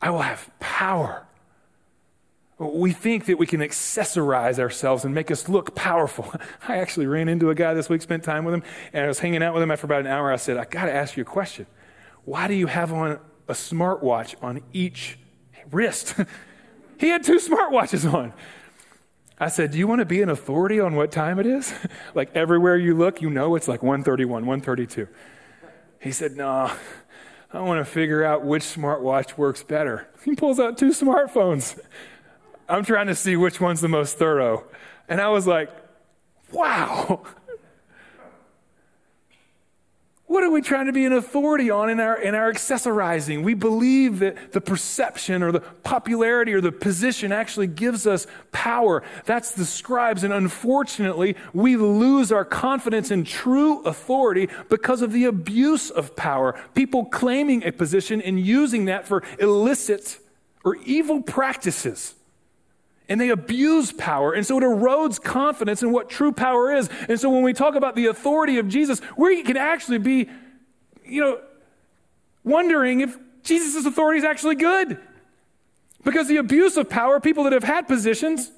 I 0.00 0.10
will 0.10 0.22
have 0.22 0.50
power. 0.58 1.26
We 2.58 2.92
think 2.92 3.26
that 3.26 3.38
we 3.38 3.46
can 3.46 3.60
accessorize 3.60 4.58
ourselves 4.58 5.04
and 5.04 5.14
make 5.14 5.30
us 5.30 5.48
look 5.48 5.76
powerful. 5.76 6.32
I 6.68 6.78
actually 6.78 7.06
ran 7.06 7.28
into 7.28 7.50
a 7.50 7.54
guy 7.54 7.74
this 7.74 7.88
week, 7.88 8.02
spent 8.02 8.24
time 8.24 8.44
with 8.44 8.54
him, 8.54 8.62
and 8.92 9.04
I 9.04 9.08
was 9.08 9.20
hanging 9.20 9.42
out 9.42 9.54
with 9.54 9.62
him 9.62 9.70
after 9.70 9.86
about 9.86 10.00
an 10.00 10.08
hour. 10.08 10.32
I 10.32 10.36
said, 10.36 10.56
I 10.56 10.64
got 10.64 10.86
to 10.86 10.92
ask 10.92 11.16
you 11.16 11.22
a 11.22 11.26
question. 11.26 11.66
Why 12.24 12.48
do 12.48 12.54
you 12.54 12.66
have 12.66 12.92
on 12.92 13.20
a 13.46 13.52
smartwatch 13.52 14.34
on 14.42 14.62
each 14.72 15.18
wrist? 15.70 16.14
he 16.98 17.08
had 17.08 17.22
two 17.22 17.38
smartwatches 17.38 18.12
on. 18.12 18.32
I 19.40 19.48
said, 19.48 19.70
Do 19.70 19.78
you 19.78 19.86
want 19.86 20.00
to 20.00 20.04
be 20.04 20.22
an 20.22 20.28
authority 20.28 20.80
on 20.80 20.96
what 20.96 21.12
time 21.12 21.38
it 21.38 21.46
is? 21.46 21.72
like 22.14 22.34
everywhere 22.34 22.76
you 22.76 22.94
look, 22.94 23.22
you 23.22 23.30
know 23.30 23.54
it's 23.54 23.68
like 23.68 23.80
1:31, 23.80 24.44
1:32." 24.44 25.08
He 26.00 26.12
said, 26.12 26.36
No, 26.36 26.70
I 27.52 27.60
want 27.60 27.84
to 27.84 27.90
figure 27.90 28.24
out 28.24 28.44
which 28.44 28.62
smartwatch 28.62 29.38
works 29.38 29.62
better. 29.62 30.08
He 30.24 30.34
pulls 30.34 30.60
out 30.60 30.76
two 30.76 30.90
smartphones. 30.90 31.78
I'm 32.68 32.84
trying 32.84 33.06
to 33.06 33.14
see 33.14 33.34
which 33.34 33.60
one's 33.60 33.80
the 33.80 33.88
most 33.88 34.18
thorough. 34.18 34.64
And 35.08 35.22
I 35.22 35.28
was 35.28 35.46
like, 35.46 35.70
wow. 36.52 37.24
What 40.28 40.44
are 40.44 40.50
we 40.50 40.60
trying 40.60 40.86
to 40.86 40.92
be 40.92 41.06
an 41.06 41.14
authority 41.14 41.70
on 41.70 41.88
in 41.88 42.00
our, 42.00 42.20
in 42.20 42.34
our 42.34 42.52
accessorizing? 42.52 43.42
We 43.42 43.54
believe 43.54 44.18
that 44.18 44.52
the 44.52 44.60
perception 44.60 45.42
or 45.42 45.52
the 45.52 45.60
popularity 45.60 46.52
or 46.52 46.60
the 46.60 46.70
position 46.70 47.32
actually 47.32 47.66
gives 47.66 48.06
us 48.06 48.26
power. 48.52 49.02
That's 49.24 49.52
the 49.52 49.64
scribes. 49.64 50.24
And 50.24 50.34
unfortunately, 50.34 51.34
we 51.54 51.76
lose 51.76 52.30
our 52.30 52.44
confidence 52.44 53.10
in 53.10 53.24
true 53.24 53.80
authority 53.84 54.50
because 54.68 55.00
of 55.00 55.12
the 55.12 55.24
abuse 55.24 55.88
of 55.88 56.14
power. 56.14 56.60
People 56.74 57.06
claiming 57.06 57.64
a 57.64 57.72
position 57.72 58.20
and 58.20 58.38
using 58.38 58.84
that 58.84 59.08
for 59.08 59.22
illicit 59.38 60.18
or 60.62 60.76
evil 60.84 61.22
practices 61.22 62.14
and 63.08 63.20
they 63.20 63.30
abuse 63.30 63.90
power. 63.92 64.32
And 64.32 64.46
so 64.46 64.58
it 64.58 64.62
erodes 64.62 65.22
confidence 65.22 65.82
in 65.82 65.92
what 65.92 66.10
true 66.10 66.32
power 66.32 66.72
is. 66.72 66.90
And 67.08 67.18
so 67.18 67.30
when 67.30 67.42
we 67.42 67.52
talk 67.52 67.74
about 67.74 67.96
the 67.96 68.06
authority 68.06 68.58
of 68.58 68.68
Jesus, 68.68 69.00
we 69.16 69.42
can 69.42 69.56
actually 69.56 69.98
be, 69.98 70.28
you 71.04 71.20
know, 71.22 71.40
wondering 72.44 73.00
if 73.00 73.16
Jesus' 73.42 73.86
authority 73.86 74.18
is 74.18 74.24
actually 74.24 74.56
good. 74.56 74.98
Because 76.04 76.28
the 76.28 76.36
abuse 76.36 76.76
of 76.76 76.88
power, 76.88 77.18
people 77.18 77.44
that 77.44 77.52
have 77.52 77.64
had 77.64 77.88
positions 77.88 78.52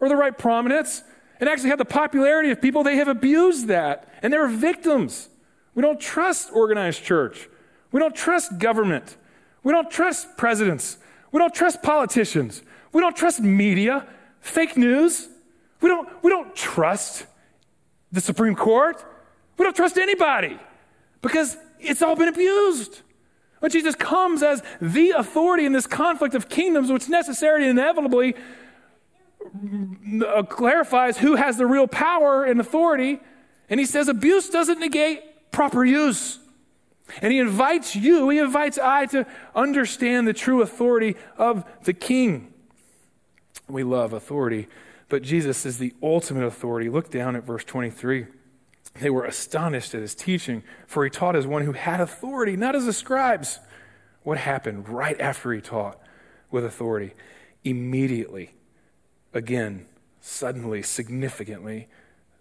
or 0.00 0.08
the 0.08 0.16
right 0.16 0.36
prominence 0.36 1.02
and 1.38 1.48
actually 1.48 1.68
have 1.70 1.78
the 1.78 1.84
popularity 1.84 2.50
of 2.50 2.60
people, 2.60 2.82
they 2.82 2.96
have 2.96 3.08
abused 3.08 3.68
that. 3.68 4.08
And 4.22 4.32
they're 4.32 4.48
victims. 4.48 5.28
We 5.74 5.82
don't 5.82 6.00
trust 6.00 6.50
organized 6.52 7.04
church. 7.04 7.48
We 7.92 8.00
don't 8.00 8.14
trust 8.14 8.58
government. 8.58 9.16
We 9.62 9.72
don't 9.72 9.90
trust 9.90 10.36
presidents. 10.36 10.98
We 11.32 11.38
don't 11.38 11.54
trust 11.54 11.82
politicians. 11.82 12.62
We 12.92 13.00
don't 13.00 13.16
trust 13.16 13.40
media, 13.40 14.06
fake 14.40 14.76
news. 14.76 15.28
We 15.80 15.88
don't, 15.88 16.08
we 16.22 16.30
don't 16.30 16.54
trust 16.54 17.26
the 18.12 18.20
Supreme 18.20 18.54
Court. 18.54 19.04
We 19.56 19.64
don't 19.64 19.76
trust 19.76 19.96
anybody 19.96 20.58
because 21.22 21.56
it's 21.78 22.02
all 22.02 22.16
been 22.16 22.28
abused. 22.28 23.02
When 23.60 23.70
Jesus 23.70 23.94
comes 23.94 24.42
as 24.42 24.62
the 24.80 25.10
authority 25.10 25.66
in 25.66 25.72
this 25.72 25.86
conflict 25.86 26.34
of 26.34 26.48
kingdoms, 26.48 26.90
which 26.90 27.08
necessarily 27.08 27.68
and 27.68 27.78
inevitably 27.78 28.34
uh, 30.26 30.42
clarifies 30.44 31.18
who 31.18 31.36
has 31.36 31.58
the 31.58 31.66
real 31.66 31.86
power 31.86 32.44
and 32.44 32.58
authority, 32.58 33.20
and 33.68 33.78
he 33.78 33.86
says 33.86 34.08
abuse 34.08 34.48
doesn't 34.48 34.80
negate 34.80 35.50
proper 35.52 35.84
use. 35.84 36.38
And 37.20 37.32
he 37.32 37.38
invites 37.38 37.96
you, 37.96 38.28
he 38.30 38.38
invites 38.38 38.78
I 38.78 39.06
to 39.06 39.26
understand 39.54 40.26
the 40.26 40.32
true 40.32 40.62
authority 40.62 41.16
of 41.36 41.68
the 41.84 41.92
king. 41.92 42.52
We 43.72 43.82
love 43.82 44.12
authority, 44.12 44.68
but 45.08 45.22
Jesus 45.22 45.66
is 45.66 45.78
the 45.78 45.94
ultimate 46.02 46.44
authority. 46.44 46.88
Look 46.88 47.10
down 47.10 47.36
at 47.36 47.44
verse 47.44 47.64
23. 47.64 48.26
They 49.00 49.10
were 49.10 49.24
astonished 49.24 49.94
at 49.94 50.00
his 50.00 50.14
teaching, 50.14 50.62
for 50.86 51.04
he 51.04 51.10
taught 51.10 51.36
as 51.36 51.46
one 51.46 51.62
who 51.62 51.72
had 51.72 52.00
authority, 52.00 52.56
not 52.56 52.74
as 52.74 52.86
the 52.86 52.92
scribes. 52.92 53.60
What 54.22 54.38
happened 54.38 54.88
right 54.88 55.18
after 55.20 55.52
he 55.52 55.60
taught 55.60 56.00
with 56.50 56.64
authority? 56.64 57.14
Immediately, 57.64 58.54
again, 59.32 59.86
suddenly, 60.20 60.82
significantly, 60.82 61.88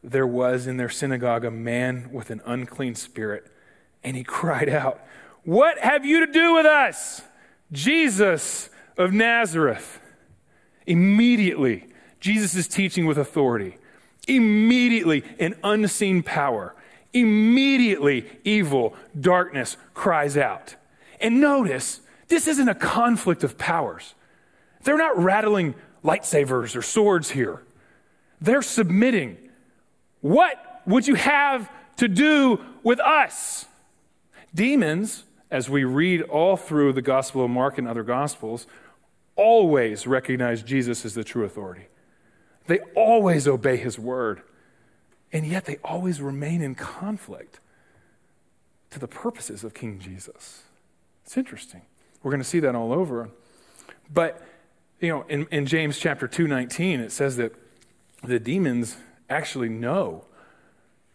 there 0.04 0.28
was 0.28 0.66
in 0.66 0.78
their 0.78 0.90
synagogue 0.90 1.46
a 1.46 1.52
man 1.52 2.10
with 2.12 2.30
an 2.30 2.42
unclean 2.46 2.96
spirit, 2.96 3.52
and 4.04 4.16
he 4.16 4.24
cried 4.26 4.70
out, 4.70 5.02
What 5.44 5.78
have 5.80 6.06
you 6.06 6.26
to 6.26 6.32
do 6.32 6.54
with 6.54 6.66
us, 6.66 7.22
Jesus 7.72 8.70
of 8.98 9.14
Nazareth? 9.14 10.00
Immediately, 10.90 11.86
Jesus 12.20 12.56
is 12.56 12.68
teaching 12.68 13.06
with 13.06 13.20
authority. 13.20 13.78
Immediately, 14.28 15.24
an 15.40 15.54
unseen 15.64 16.24
power. 16.24 16.76
Immediately, 17.14 18.26
evil, 18.44 18.96
darkness 19.18 19.78
cries 19.94 20.36
out. 20.36 20.74
And 21.22 21.40
notice, 21.40 22.02
this 22.28 22.48
isn't 22.48 22.68
a 22.68 22.74
conflict 22.74 23.44
of 23.44 23.58
powers. 23.60 24.16
They're 24.84 24.98
not 24.98 25.16
rattling 25.22 25.76
lightsabers 26.04 26.76
or 26.76 26.82
swords 26.82 27.30
here. 27.30 27.62
They're 28.42 28.64
submitting. 28.64 29.38
What 30.22 30.82
would 30.88 31.08
you 31.08 31.16
have 31.16 31.70
to 31.98 32.08
do 32.08 32.66
with 32.82 33.00
us? 33.00 33.66
Demons, 34.56 35.24
as 35.52 35.70
we 35.70 35.84
read 35.84 36.24
all 36.24 36.58
through 36.58 36.94
the 36.94 37.04
Gospel 37.04 37.46
of 37.46 37.52
Mark 37.52 37.78
and 37.78 37.88
other 37.88 38.04
Gospels, 38.04 38.66
always 39.40 40.06
recognize 40.06 40.62
Jesus 40.62 41.06
as 41.06 41.14
the 41.14 41.24
true 41.24 41.46
authority. 41.46 41.86
They 42.68 42.80
always 42.94 43.48
obey 43.48 43.78
his 43.78 43.98
word. 43.98 44.42
And 45.32 45.46
yet 45.46 45.66
they 45.66 45.78
always 45.84 46.22
remain 46.22 46.62
in 46.62 46.76
conflict 46.76 47.60
to 48.90 49.00
the 49.00 49.08
purposes 49.08 49.64
of 49.64 49.74
King 49.74 50.00
Jesus. 50.00 50.64
It's 51.24 51.38
interesting. 51.38 51.84
We're 52.22 52.32
going 52.32 52.42
to 52.42 52.48
see 52.48 52.60
that 52.60 52.76
all 52.76 52.92
over. 52.92 53.30
But, 54.14 54.44
you 55.00 55.10
know, 55.10 55.26
in, 55.30 55.48
in 55.52 55.66
James 55.66 55.98
chapter 55.98 56.28
2, 56.28 56.48
19, 56.48 57.00
it 57.00 57.12
says 57.12 57.38
that 57.38 57.54
the 58.24 58.40
demons 58.40 58.98
actually 59.30 59.70
know 59.70 60.26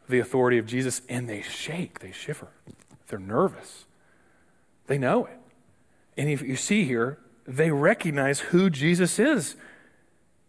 the 0.09 0.19
authority 0.19 0.57
of 0.57 0.66
Jesus 0.66 1.02
and 1.09 1.28
they 1.28 1.43
shake, 1.43 1.99
they 1.99 2.12
shiver, 2.12 2.49
they're 3.09 3.19
nervous. 3.19 3.85
They 4.87 4.99
know 4.99 5.26
it. 5.26 5.38
And 6.16 6.28
if 6.28 6.43
you 6.43 6.57
see 6.57 6.85
here, 6.85 7.19
they 7.46 7.70
recognize 7.70 8.40
who 8.40 8.70
Jesus 8.70 9.18
is. 9.18 9.56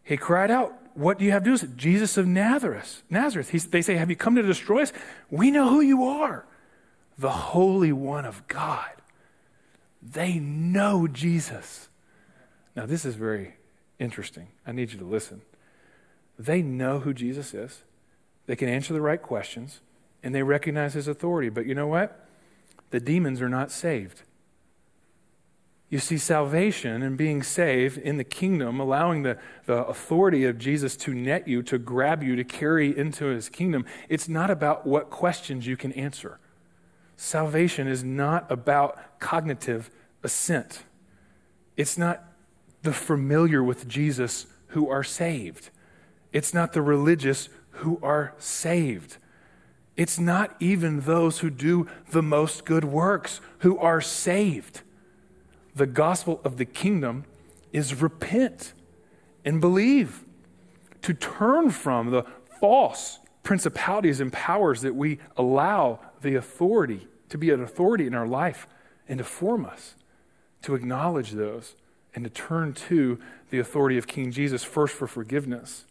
He 0.04 0.18
cried 0.18 0.52
out, 0.52 0.74
What 0.94 1.18
do 1.18 1.26
you 1.26 1.32
have 1.32 1.44
to 1.44 1.58
do? 1.58 1.68
Jesus 1.76 2.18
of 2.18 2.28
Nazareth. 2.28 3.04
Nazareth. 3.10 3.50
He, 3.50 3.58
they 3.58 3.82
say, 3.82 3.96
Have 3.96 4.10
you 4.10 4.16
come 4.16 4.36
to 4.36 4.44
destroy 4.44 4.84
us? 4.84 4.94
We 5.30 5.52
know 5.52 5.70
who 5.70 5.82
you 5.82 6.06
are, 6.06 6.46
the 7.18 7.32
Holy 7.32 7.92
One 7.92 8.26
of 8.26 8.48
God. 8.48 8.92
They 10.02 10.40
know 10.40 11.08
Jesus. 11.08 11.90
Now, 12.76 12.86
this 12.86 13.06
is 13.06 13.16
very 13.16 13.56
interesting. 14.00 14.50
I 14.68 14.72
need 14.72 14.92
you 14.92 15.00
to 15.00 15.06
listen. 15.06 15.42
They 16.38 16.62
know 16.62 17.00
who 17.00 17.14
Jesus 17.14 17.54
is, 17.54 17.82
they 18.46 18.56
can 18.56 18.70
answer 18.70 18.94
the 18.94 19.02
right 19.02 19.22
questions, 19.22 19.80
and 20.22 20.36
they 20.36 20.44
recognize 20.44 20.94
his 20.94 21.08
authority. 21.08 21.50
But 21.50 21.66
you 21.66 21.74
know 21.74 21.88
what? 21.88 22.28
The 22.92 23.00
demons 23.00 23.42
are 23.42 23.50
not 23.50 23.72
saved. 23.72 24.22
You 25.90 26.00
see, 26.00 26.18
salvation 26.18 27.04
and 27.04 27.16
being 27.16 27.44
saved 27.44 27.98
in 28.00 28.18
the 28.18 28.24
kingdom, 28.24 28.80
allowing 28.80 29.22
the, 29.24 29.38
the 29.66 29.86
authority 29.86 30.44
of 30.46 30.58
Jesus 30.58 30.98
to 30.98 31.14
net 31.14 31.48
you, 31.48 31.62
to 31.64 31.78
grab 31.78 32.24
you, 32.24 32.36
to 32.36 32.44
carry 32.44 32.98
into 32.98 33.26
his 33.26 33.50
kingdom, 33.50 33.86
it's 34.10 34.28
not 34.28 34.50
about 34.50 34.88
what 34.88 35.10
questions 35.10 35.68
you 35.68 35.78
can 35.78 35.92
answer. 35.94 36.40
Salvation 37.18 37.88
is 37.88 38.04
not 38.04 38.52
about 38.52 39.20
cognitive 39.20 39.92
assent. 40.24 40.84
It's 41.78 41.98
not 41.98 42.24
the 42.82 42.94
familiar 42.94 43.64
with 43.64 43.88
Jesus 43.88 44.48
who 44.68 44.90
are 44.90 45.04
saved. 45.04 45.70
It's 46.34 46.54
not 46.54 46.74
the 46.74 46.82
religious 46.82 47.48
who 47.72 48.00
are 48.02 48.34
saved. 48.38 49.18
It's 49.96 50.20
not 50.20 50.56
even 50.60 51.02
those 51.02 51.40
who 51.40 51.50
do 51.50 51.88
the 52.12 52.24
most 52.24 52.66
good 52.66 52.84
works 52.84 53.40
who 53.60 53.78
are 53.78 54.02
saved. 54.02 54.82
The 55.76 55.86
gospel 55.86 56.40
of 56.44 56.58
the 56.58 56.66
kingdom 56.66 57.26
is 57.74 58.02
repent 58.02 58.74
and 59.44 59.60
believe, 59.62 60.24
to 61.02 61.14
turn 61.14 61.70
from 61.70 62.10
the 62.10 62.24
false 62.60 63.20
principalities 63.44 64.20
and 64.20 64.34
powers 64.34 64.82
that 64.82 64.96
we 64.96 65.20
allow 65.38 66.00
the 66.22 66.36
authority 66.36 67.08
to 67.30 67.38
be 67.38 67.52
an 67.52 67.62
authority 67.62 68.08
in 68.08 68.16
our 68.16 68.26
life 68.26 68.68
and 69.08 69.20
to 69.20 69.24
form 69.24 69.66
us, 69.66 69.96
to 70.64 70.74
acknowledge 70.74 71.32
those 71.32 71.76
and 72.16 72.24
to 72.24 72.30
turn 72.30 72.74
to 72.74 73.20
the 73.50 73.60
authority 73.60 73.98
of 73.98 74.08
King 74.08 74.32
Jesus 74.32 74.64
first 74.64 74.96
for 74.96 75.06
forgiveness. 75.06 75.86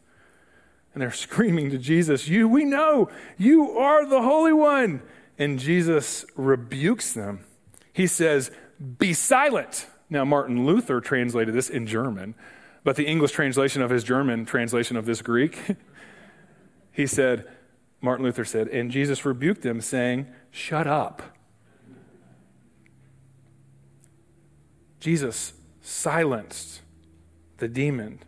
And 0.93 1.03
they're 1.03 1.11
screaming 1.13 1.71
to 1.71 1.79
Jesus, 1.79 2.27
You, 2.27 2.49
we 2.49 2.65
know, 2.65 3.09
you 3.37 3.79
are 3.79 4.07
the 4.07 4.23
Holy 4.23 4.53
One. 4.53 5.03
And 5.37 5.59
Jesus 5.59 6.25
rebukes 6.37 7.13
them. 7.13 7.45
He 7.93 8.07
says, 8.07 8.53
Be 8.99 9.13
silent. 9.13 9.87
Now, 10.11 10.25
Martin 10.25 10.67
Luther 10.67 11.01
translated 11.01 11.55
this 11.55 11.71
in 11.71 11.87
German, 11.87 12.35
but 12.83 12.97
the 12.97 13.07
English 13.07 13.33
translation 13.33 13.83
of 13.83 13.91
his 13.91 14.05
German 14.05 14.45
translation 14.45 14.97
of 14.97 15.07
this 15.07 15.23
Greek, 15.23 15.59
he 16.93 17.07
said, 17.07 17.49
Martin 18.01 18.25
Luther 18.25 18.45
said, 18.45 18.69
and 18.69 18.91
Jesus 18.91 19.25
rebuked 19.25 19.63
them, 19.63 19.81
saying, 19.81 20.27
Shut 20.51 20.87
up. 20.87 21.23
Jesus 25.01 25.55
silenced 25.81 26.81
the 27.59 27.69
demon, 27.69 28.21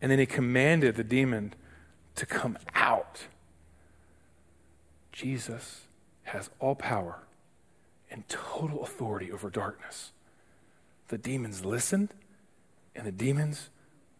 and 0.00 0.10
then 0.10 0.18
he 0.18 0.26
commanded 0.26 0.96
the 0.96 1.04
demon 1.04 1.54
to 2.14 2.26
come 2.26 2.58
out. 2.74 3.26
Jesus 5.12 5.82
has 6.24 6.50
all 6.58 6.74
power 6.74 7.20
and 8.10 8.28
total 8.28 8.82
authority 8.82 9.30
over 9.30 9.50
darkness. 9.50 10.12
The 11.08 11.18
demons 11.18 11.64
listened 11.64 12.14
and 12.94 13.06
the 13.06 13.12
demons 13.12 13.70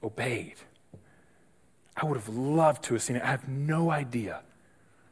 obeyed. 0.02 0.54
I 1.96 2.06
would 2.06 2.16
have 2.16 2.28
loved 2.28 2.84
to 2.84 2.94
have 2.94 3.02
seen 3.02 3.16
it. 3.16 3.22
I 3.22 3.26
have 3.26 3.48
no 3.48 3.90
idea 3.90 4.42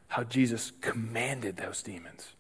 how 0.09 0.25
Jesus 0.25 0.73
commanded 0.81 1.57
those 1.57 1.83
demons. 1.83 2.35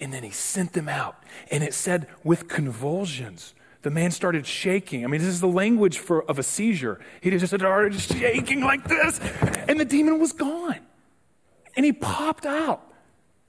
And 0.00 0.12
then 0.12 0.24
he 0.24 0.30
sent 0.30 0.72
them 0.72 0.88
out. 0.88 1.22
And 1.50 1.62
it 1.62 1.74
said, 1.74 2.08
with 2.24 2.48
convulsions, 2.48 3.54
the 3.82 3.90
man 3.90 4.10
started 4.10 4.46
shaking. 4.46 5.04
I 5.04 5.08
mean, 5.08 5.20
this 5.20 5.28
is 5.28 5.40
the 5.40 5.46
language 5.46 5.98
for, 5.98 6.24
of 6.28 6.38
a 6.38 6.42
seizure. 6.42 7.00
He 7.20 7.30
just 7.30 7.54
started 7.54 7.94
shaking 7.94 8.62
like 8.62 8.84
this, 8.84 9.20
and 9.68 9.78
the 9.78 9.84
demon 9.84 10.18
was 10.18 10.32
gone. 10.32 10.80
And 11.76 11.84
he 11.84 11.92
popped 11.92 12.46
out. 12.46 12.92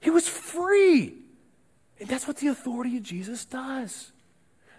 He 0.00 0.10
was 0.10 0.28
free. 0.28 1.14
And 2.04 2.10
that's 2.10 2.28
what 2.28 2.36
the 2.36 2.48
authority 2.48 2.98
of 2.98 3.02
Jesus 3.02 3.46
does. 3.46 4.12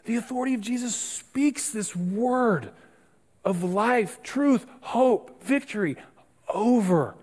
The 0.05 0.15
authority 0.15 0.53
of 0.53 0.62
Jesus 0.62 0.96
speaks 0.96 1.72
this 1.72 1.96
word 1.96 2.70
of 3.44 3.64
life, 3.64 4.22
truth, 4.22 4.68
hope, 4.81 5.44
victory 5.44 5.96
over 6.48 7.16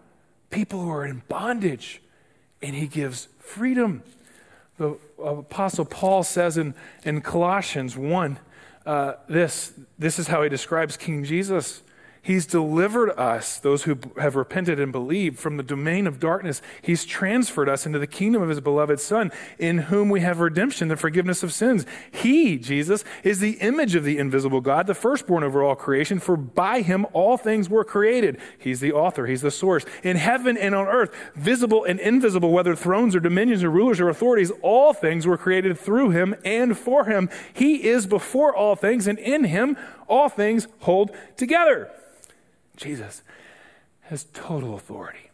people 0.50 0.80
who 0.80 0.90
are 0.90 1.06
in 1.06 1.22
bondage, 1.28 2.02
and 2.60 2.74
he 2.74 2.88
gives 2.88 3.28
freedom. 3.38 4.02
The 4.76 4.98
Apostle 5.22 5.84
Paul 5.84 6.24
says 6.24 6.58
in, 6.58 6.74
in 7.04 7.20
Colossians 7.20 7.96
1 7.96 8.40
uh, 8.84 9.12
this, 9.28 9.72
this 10.00 10.18
is 10.18 10.26
how 10.26 10.42
he 10.42 10.48
describes 10.48 10.96
King 10.96 11.22
Jesus. 11.22 11.80
He's 12.24 12.46
delivered 12.46 13.10
us, 13.18 13.58
those 13.58 13.82
who 13.82 13.98
have 14.20 14.36
repented 14.36 14.78
and 14.78 14.92
believed, 14.92 15.40
from 15.40 15.56
the 15.56 15.64
domain 15.64 16.06
of 16.06 16.20
darkness. 16.20 16.62
He's 16.80 17.04
transferred 17.04 17.68
us 17.68 17.84
into 17.84 17.98
the 17.98 18.06
kingdom 18.06 18.40
of 18.40 18.48
his 18.48 18.60
beloved 18.60 19.00
Son, 19.00 19.32
in 19.58 19.78
whom 19.78 20.08
we 20.08 20.20
have 20.20 20.38
redemption, 20.38 20.86
the 20.86 20.96
forgiveness 20.96 21.42
of 21.42 21.52
sins. 21.52 21.84
He, 22.12 22.58
Jesus, 22.58 23.02
is 23.24 23.40
the 23.40 23.54
image 23.54 23.96
of 23.96 24.04
the 24.04 24.18
invisible 24.18 24.60
God, 24.60 24.86
the 24.86 24.94
firstborn 24.94 25.42
over 25.42 25.64
all 25.64 25.74
creation, 25.74 26.20
for 26.20 26.36
by 26.36 26.82
him 26.82 27.06
all 27.12 27.36
things 27.36 27.68
were 27.68 27.82
created. 27.82 28.38
He's 28.56 28.78
the 28.78 28.92
author, 28.92 29.26
he's 29.26 29.42
the 29.42 29.50
source. 29.50 29.84
In 30.04 30.16
heaven 30.16 30.56
and 30.56 30.76
on 30.76 30.86
earth, 30.86 31.12
visible 31.34 31.82
and 31.82 31.98
invisible, 31.98 32.52
whether 32.52 32.76
thrones 32.76 33.16
or 33.16 33.20
dominions 33.20 33.64
or 33.64 33.70
rulers 33.70 33.98
or 33.98 34.08
authorities, 34.08 34.52
all 34.62 34.92
things 34.92 35.26
were 35.26 35.36
created 35.36 35.76
through 35.76 36.10
him 36.10 36.36
and 36.44 36.78
for 36.78 37.06
him. 37.06 37.28
He 37.52 37.88
is 37.88 38.06
before 38.06 38.54
all 38.54 38.76
things, 38.76 39.08
and 39.08 39.18
in 39.18 39.42
him 39.42 39.76
all 40.06 40.28
things 40.28 40.68
hold 40.82 41.10
together. 41.36 41.90
Jesus 42.82 43.22
has 44.02 44.24
total 44.32 44.74
authority. 44.74 45.30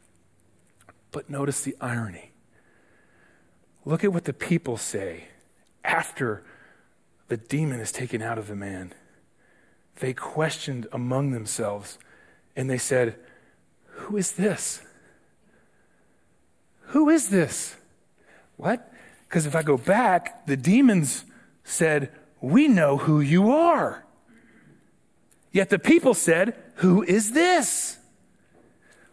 But 1.10 1.30
notice 1.30 1.62
the 1.62 1.76
irony. 1.80 2.32
Look 3.84 4.04
at 4.04 4.12
what 4.12 4.24
the 4.24 4.34
people 4.34 4.76
say 4.76 5.24
after 5.82 6.44
the 7.28 7.38
demon 7.38 7.80
is 7.80 7.90
taken 7.90 8.20
out 8.20 8.38
of 8.38 8.48
the 8.48 8.56
man. 8.56 8.92
They 10.00 10.12
questioned 10.12 10.86
among 10.92 11.30
themselves 11.30 11.98
and 12.54 12.68
they 12.68 12.78
said, 12.78 13.16
Who 13.86 14.16
is 14.16 14.32
this? 14.32 14.82
Who 16.88 17.08
is 17.08 17.30
this? 17.30 17.76
What? 18.56 18.92
Because 19.28 19.46
if 19.46 19.54
I 19.54 19.62
go 19.62 19.76
back, 19.76 20.46
the 20.46 20.56
demons 20.56 21.24
said, 21.64 22.10
We 22.40 22.68
know 22.68 22.98
who 22.98 23.20
you 23.20 23.50
are. 23.50 24.04
Yet 25.58 25.70
the 25.70 25.78
people 25.80 26.14
said, 26.14 26.56
Who 26.76 27.02
is 27.02 27.32
this? 27.32 27.98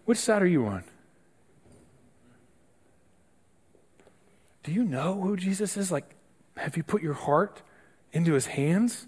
Which 0.03 0.19
side 0.19 0.43
are 0.43 0.47
you 0.47 0.67
on? 0.67 0.83
Do 4.61 4.71
you 4.71 4.83
know 4.83 5.19
who 5.19 5.37
Jesus 5.37 5.75
is? 5.75 5.91
Like, 5.91 6.05
have 6.55 6.77
you 6.77 6.83
put 6.83 7.01
your 7.01 7.15
heart 7.15 7.63
into 8.11 8.33
his 8.33 8.45
hands? 8.45 9.07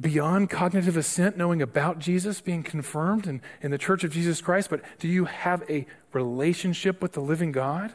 Beyond 0.00 0.48
cognitive 0.48 0.96
assent, 0.96 1.36
knowing 1.36 1.60
about 1.60 1.98
Jesus, 1.98 2.40
being 2.40 2.62
confirmed 2.62 3.26
in, 3.26 3.42
in 3.60 3.70
the 3.70 3.76
church 3.76 4.02
of 4.02 4.10
Jesus 4.10 4.40
Christ, 4.40 4.70
but 4.70 4.80
do 4.98 5.06
you 5.06 5.26
have 5.26 5.62
a 5.68 5.84
relationship 6.14 7.02
with 7.02 7.12
the 7.12 7.20
living 7.20 7.52
God? 7.52 7.92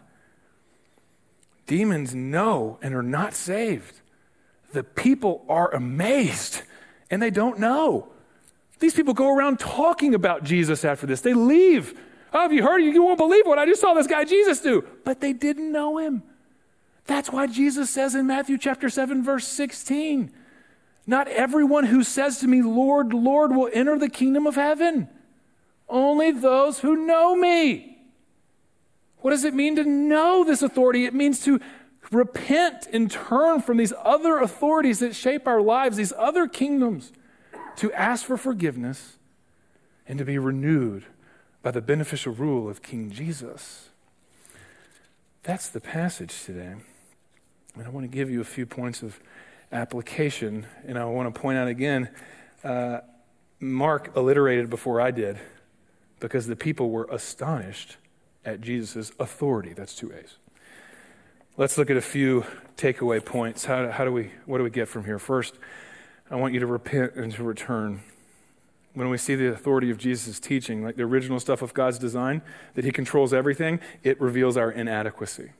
Demons 1.65 2.13
know 2.13 2.77
and 2.83 2.93
are 2.93 3.01
not 3.01 3.33
saved. 3.33 4.01
The 4.73 4.83
people 4.83 5.43
are 5.49 5.73
amazed 5.73 6.61
and 7.09 7.19
they 7.19 7.31
don't 7.31 7.57
know. 7.57 8.12
These 8.83 8.95
people 8.95 9.13
go 9.13 9.33
around 9.33 9.61
talking 9.61 10.13
about 10.13 10.43
Jesus 10.43 10.83
after 10.83 11.07
this. 11.07 11.21
They 11.21 11.33
leave. 11.33 11.97
Oh, 12.33 12.41
have 12.41 12.51
you 12.51 12.63
heard? 12.63 12.79
You 12.79 13.01
won't 13.01 13.17
believe 13.17 13.45
what 13.45 13.57
I 13.57 13.65
just 13.65 13.79
saw 13.79 13.93
this 13.93 14.07
guy 14.07 14.25
Jesus 14.25 14.59
do. 14.59 14.85
But 15.05 15.21
they 15.21 15.31
didn't 15.31 15.71
know 15.71 15.99
him. 15.99 16.21
That's 17.05 17.31
why 17.31 17.47
Jesus 17.47 17.89
says 17.89 18.13
in 18.13 18.27
Matthew 18.27 18.57
chapter 18.57 18.89
7, 18.89 19.23
verse 19.23 19.47
16, 19.47 20.33
Not 21.07 21.29
everyone 21.29 21.85
who 21.85 22.03
says 22.03 22.39
to 22.39 22.47
me, 22.49 22.61
Lord, 22.61 23.13
Lord, 23.13 23.55
will 23.55 23.69
enter 23.71 23.97
the 23.97 24.09
kingdom 24.09 24.45
of 24.45 24.55
heaven. 24.55 25.07
Only 25.87 26.31
those 26.31 26.79
who 26.79 27.05
know 27.05 27.37
me. 27.37 27.99
What 29.19 29.31
does 29.31 29.45
it 29.45 29.53
mean 29.53 29.77
to 29.77 29.85
know 29.85 30.43
this 30.43 30.61
authority? 30.61 31.05
It 31.05 31.13
means 31.13 31.41
to 31.45 31.61
repent 32.11 32.87
and 32.91 33.09
turn 33.09 33.61
from 33.61 33.77
these 33.77 33.93
other 34.03 34.39
authorities 34.39 34.99
that 34.99 35.15
shape 35.15 35.47
our 35.47 35.61
lives, 35.61 35.95
these 35.95 36.11
other 36.17 36.49
kingdoms 36.49 37.13
to 37.77 37.91
ask 37.93 38.25
for 38.25 38.37
forgiveness 38.37 39.17
and 40.07 40.19
to 40.19 40.25
be 40.25 40.37
renewed 40.37 41.05
by 41.61 41.71
the 41.71 41.81
beneficial 41.81 42.33
rule 42.33 42.69
of 42.69 42.81
King 42.81 43.09
Jesus. 43.09 43.89
That's 45.43 45.69
the 45.69 45.79
passage 45.79 46.43
today. 46.43 46.75
And 47.75 47.85
I 47.85 47.89
want 47.89 48.03
to 48.03 48.15
give 48.15 48.29
you 48.29 48.41
a 48.41 48.45
few 48.45 48.65
points 48.65 49.01
of 49.01 49.19
application. 49.71 50.65
And 50.85 50.97
I 50.97 51.05
want 51.05 51.33
to 51.33 51.39
point 51.39 51.57
out 51.57 51.67
again 51.67 52.09
uh, 52.63 52.99
Mark 53.59 54.15
alliterated 54.15 54.69
before 54.69 55.01
I 55.01 55.11
did 55.11 55.37
because 56.19 56.47
the 56.47 56.55
people 56.55 56.89
were 56.89 57.07
astonished 57.09 57.97
at 58.45 58.61
Jesus' 58.61 59.11
authority. 59.19 59.73
That's 59.73 59.95
two 59.95 60.13
A's. 60.13 60.37
Let's 61.55 61.77
look 61.77 61.89
at 61.89 61.97
a 61.97 62.01
few 62.01 62.45
takeaway 62.77 63.23
points. 63.23 63.65
How, 63.65 63.89
how 63.89 64.05
do 64.05 64.11
we, 64.11 64.31
what 64.45 64.57
do 64.57 64.63
we 64.63 64.69
get 64.69 64.87
from 64.87 65.05
here? 65.05 65.19
First, 65.19 65.55
I 66.33 66.35
want 66.35 66.55
you 66.55 66.59
to 66.61 66.65
repent 66.65 67.13
and 67.13 67.31
to 67.33 67.43
return. 67.43 68.01
when 68.95 69.09
we 69.09 69.17
see 69.17 69.35
the 69.35 69.49
authority 69.49 69.91
of 69.91 69.97
Jesus' 69.99 70.39
teaching, 70.39 70.83
like 70.83 70.95
the 70.95 71.03
original 71.03 71.39
stuff 71.39 71.61
of 71.61 71.73
God's 71.73 71.99
design, 71.99 72.41
that 72.73 72.83
He 72.83 72.91
controls 72.91 73.33
everything, 73.33 73.79
it 74.03 74.19
reveals 74.19 74.57
our 74.57 74.71
inadequacy. 74.71 75.51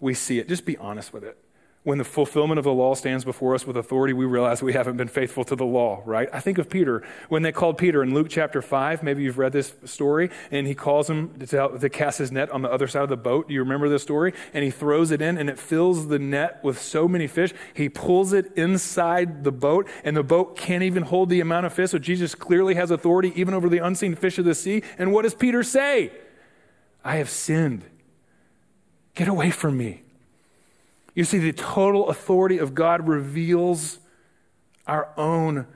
We 0.00 0.14
see 0.14 0.38
it. 0.38 0.48
Just 0.48 0.64
be 0.64 0.76
honest 0.78 1.12
with 1.12 1.24
it 1.24 1.38
when 1.84 1.98
the 1.98 2.04
fulfillment 2.04 2.58
of 2.58 2.64
the 2.64 2.72
law 2.72 2.94
stands 2.94 3.24
before 3.24 3.56
us 3.56 3.66
with 3.66 3.76
authority, 3.76 4.12
we 4.12 4.24
realize 4.24 4.62
we 4.62 4.72
haven't 4.72 4.96
been 4.96 5.08
faithful 5.08 5.42
to 5.42 5.56
the 5.56 5.64
law, 5.64 6.00
right? 6.06 6.28
I 6.32 6.38
think 6.38 6.58
of 6.58 6.70
Peter. 6.70 7.02
When 7.28 7.42
they 7.42 7.50
called 7.50 7.76
Peter 7.76 8.04
in 8.04 8.14
Luke 8.14 8.28
chapter 8.30 8.62
5, 8.62 9.02
maybe 9.02 9.24
you've 9.24 9.38
read 9.38 9.52
this 9.52 9.74
story, 9.84 10.30
and 10.52 10.68
he 10.68 10.76
calls 10.76 11.10
him 11.10 11.36
to, 11.40 11.46
tell, 11.46 11.76
to 11.76 11.88
cast 11.90 12.18
his 12.18 12.30
net 12.30 12.50
on 12.50 12.62
the 12.62 12.70
other 12.70 12.86
side 12.86 13.02
of 13.02 13.08
the 13.08 13.16
boat. 13.16 13.48
Do 13.48 13.54
you 13.54 13.60
remember 13.60 13.88
this 13.88 14.02
story? 14.02 14.32
And 14.54 14.62
he 14.62 14.70
throws 14.70 15.10
it 15.10 15.20
in, 15.20 15.36
and 15.36 15.50
it 15.50 15.58
fills 15.58 16.06
the 16.06 16.20
net 16.20 16.62
with 16.62 16.80
so 16.80 17.08
many 17.08 17.26
fish. 17.26 17.52
He 17.74 17.88
pulls 17.88 18.32
it 18.32 18.52
inside 18.56 19.42
the 19.42 19.52
boat, 19.52 19.88
and 20.04 20.16
the 20.16 20.22
boat 20.22 20.56
can't 20.56 20.84
even 20.84 21.02
hold 21.02 21.30
the 21.30 21.40
amount 21.40 21.66
of 21.66 21.72
fish. 21.72 21.90
So 21.90 21.98
Jesus 21.98 22.36
clearly 22.36 22.76
has 22.76 22.92
authority 22.92 23.32
even 23.34 23.54
over 23.54 23.68
the 23.68 23.78
unseen 23.78 24.14
fish 24.14 24.38
of 24.38 24.44
the 24.44 24.54
sea. 24.54 24.84
And 24.98 25.12
what 25.12 25.22
does 25.22 25.34
Peter 25.34 25.64
say? 25.64 26.12
I 27.04 27.16
have 27.16 27.28
sinned. 27.28 27.82
Get 29.16 29.26
away 29.26 29.50
from 29.50 29.76
me. 29.76 30.02
You 31.14 31.24
see, 31.24 31.38
the 31.38 31.52
total 31.52 32.08
authority 32.08 32.58
of 32.58 32.74
God 32.74 33.06
reveals 33.06 33.98
our 34.86 35.10
own 35.16 35.66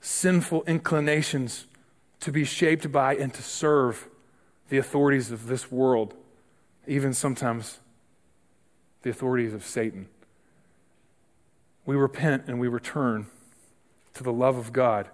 sinful 0.00 0.64
inclinations 0.66 1.66
to 2.20 2.32
be 2.32 2.44
shaped 2.44 2.90
by 2.90 3.14
and 3.14 3.32
to 3.34 3.42
serve 3.42 4.08
the 4.68 4.78
authorities 4.78 5.30
of 5.30 5.46
this 5.46 5.70
world, 5.70 6.14
even 6.86 7.12
sometimes 7.12 7.80
the 9.02 9.10
authorities 9.10 9.52
of 9.52 9.64
Satan. 9.64 10.08
We 11.84 11.96
repent 11.96 12.44
and 12.46 12.60
we 12.60 12.68
return 12.68 13.26
to 14.14 14.22
the 14.22 14.32
love 14.32 14.56
of 14.56 14.72
God. 14.72 15.08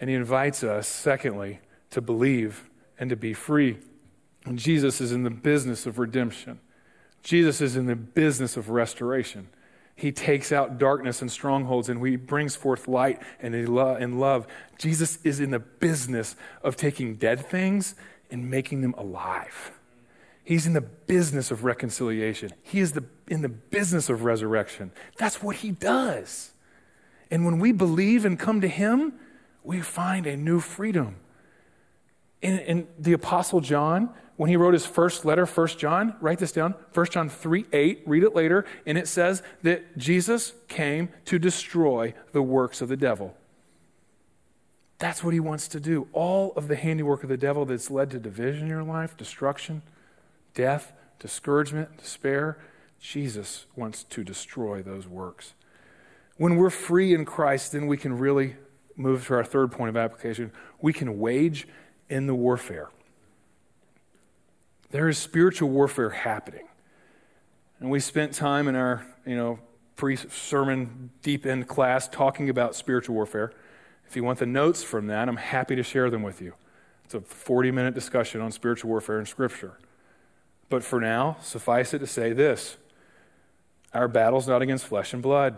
And 0.00 0.08
he 0.08 0.16
invites 0.16 0.64
us, 0.64 0.88
secondly, 0.88 1.60
to 1.90 2.00
believe 2.00 2.70
and 2.98 3.10
to 3.10 3.16
be 3.16 3.34
free. 3.34 3.78
And 4.46 4.58
Jesus 4.58 5.00
is 5.00 5.12
in 5.12 5.24
the 5.24 5.30
business 5.30 5.86
of 5.86 5.98
redemption. 5.98 6.60
Jesus 7.22 7.60
is 7.60 7.76
in 7.76 7.86
the 7.86 7.96
business 7.96 8.56
of 8.56 8.70
restoration. 8.70 9.48
He 9.94 10.12
takes 10.12 10.50
out 10.50 10.78
darkness 10.78 11.20
and 11.20 11.30
strongholds 11.30 11.90
and 11.90 12.04
he 12.06 12.16
brings 12.16 12.56
forth 12.56 12.88
light 12.88 13.20
and 13.40 14.18
love. 14.18 14.46
Jesus 14.78 15.18
is 15.24 15.40
in 15.40 15.50
the 15.50 15.58
business 15.58 16.36
of 16.62 16.76
taking 16.76 17.16
dead 17.16 17.44
things 17.44 17.94
and 18.30 18.50
making 18.50 18.80
them 18.80 18.94
alive. 18.96 19.72
He's 20.42 20.66
in 20.66 20.72
the 20.72 20.80
business 20.80 21.50
of 21.50 21.64
reconciliation. 21.64 22.52
He 22.62 22.80
is 22.80 22.92
the, 22.92 23.04
in 23.28 23.42
the 23.42 23.48
business 23.48 24.08
of 24.08 24.24
resurrection. 24.24 24.90
That's 25.18 25.42
what 25.42 25.56
he 25.56 25.70
does. 25.70 26.52
And 27.30 27.44
when 27.44 27.58
we 27.58 27.72
believe 27.72 28.24
and 28.24 28.38
come 28.38 28.60
to 28.62 28.68
him, 28.68 29.12
we 29.62 29.80
find 29.80 30.26
a 30.26 30.36
new 30.36 30.60
freedom. 30.60 31.16
In, 32.40 32.58
in 32.60 32.88
the 32.98 33.12
Apostle 33.12 33.60
John, 33.60 34.14
when 34.40 34.48
he 34.48 34.56
wrote 34.56 34.72
his 34.72 34.86
first 34.86 35.26
letter, 35.26 35.44
1 35.44 35.68
John, 35.76 36.16
write 36.18 36.38
this 36.38 36.50
down, 36.50 36.74
1 36.94 37.06
John 37.10 37.28
3 37.28 37.66
8, 37.74 38.04
read 38.06 38.22
it 38.22 38.34
later, 38.34 38.64
and 38.86 38.96
it 38.96 39.06
says 39.06 39.42
that 39.64 39.98
Jesus 39.98 40.54
came 40.66 41.10
to 41.26 41.38
destroy 41.38 42.14
the 42.32 42.40
works 42.40 42.80
of 42.80 42.88
the 42.88 42.96
devil. 42.96 43.36
That's 44.96 45.22
what 45.22 45.34
he 45.34 45.40
wants 45.40 45.68
to 45.68 45.78
do. 45.78 46.08
All 46.14 46.54
of 46.56 46.68
the 46.68 46.76
handiwork 46.76 47.22
of 47.22 47.28
the 47.28 47.36
devil 47.36 47.66
that's 47.66 47.90
led 47.90 48.12
to 48.12 48.18
division 48.18 48.62
in 48.62 48.68
your 48.68 48.82
life, 48.82 49.14
destruction, 49.14 49.82
death, 50.54 50.94
discouragement, 51.18 51.98
despair, 51.98 52.56
Jesus 52.98 53.66
wants 53.76 54.04
to 54.04 54.24
destroy 54.24 54.80
those 54.80 55.06
works. 55.06 55.52
When 56.38 56.56
we're 56.56 56.70
free 56.70 57.12
in 57.12 57.26
Christ, 57.26 57.72
then 57.72 57.86
we 57.86 57.98
can 57.98 58.16
really 58.16 58.56
move 58.96 59.26
to 59.26 59.34
our 59.34 59.44
third 59.44 59.70
point 59.70 59.90
of 59.90 59.98
application. 59.98 60.50
We 60.80 60.94
can 60.94 61.18
wage 61.18 61.68
in 62.08 62.26
the 62.26 62.34
warfare. 62.34 62.88
There 64.90 65.08
is 65.08 65.18
spiritual 65.18 65.70
warfare 65.70 66.10
happening. 66.10 66.66
And 67.78 67.90
we 67.90 68.00
spent 68.00 68.34
time 68.34 68.68
in 68.68 68.74
our, 68.74 69.06
you 69.24 69.36
know, 69.36 69.58
pre-sermon 69.96 71.10
deep 71.22 71.46
end 71.46 71.68
class 71.68 72.08
talking 72.08 72.48
about 72.48 72.74
spiritual 72.74 73.14
warfare. 73.14 73.52
If 74.08 74.16
you 74.16 74.24
want 74.24 74.38
the 74.38 74.46
notes 74.46 74.82
from 74.82 75.06
that, 75.06 75.28
I'm 75.28 75.36
happy 75.36 75.76
to 75.76 75.82
share 75.82 76.10
them 76.10 76.22
with 76.22 76.40
you. 76.40 76.54
It's 77.04 77.14
a 77.14 77.20
40 77.20 77.70
minute 77.70 77.94
discussion 77.94 78.40
on 78.40 78.50
spiritual 78.52 78.90
warfare 78.90 79.20
in 79.20 79.26
Scripture. 79.26 79.78
But 80.68 80.84
for 80.84 81.00
now, 81.00 81.36
suffice 81.42 81.92
it 81.94 81.98
to 82.00 82.06
say 82.06 82.32
this 82.32 82.76
our 83.92 84.08
battle's 84.08 84.46
not 84.46 84.62
against 84.62 84.86
flesh 84.86 85.12
and 85.12 85.22
blood. 85.22 85.56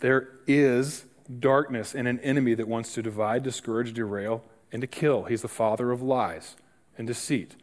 There 0.00 0.28
is 0.46 1.04
darkness 1.38 1.94
and 1.94 2.08
an 2.08 2.20
enemy 2.20 2.54
that 2.54 2.68
wants 2.68 2.94
to 2.94 3.02
divide, 3.02 3.42
discourage, 3.42 3.92
derail, 3.92 4.44
and 4.72 4.80
to 4.80 4.86
kill. 4.86 5.24
He's 5.24 5.42
the 5.42 5.48
father 5.48 5.90
of 5.90 6.02
lies 6.02 6.56
and 6.96 7.06
deceit. 7.06 7.56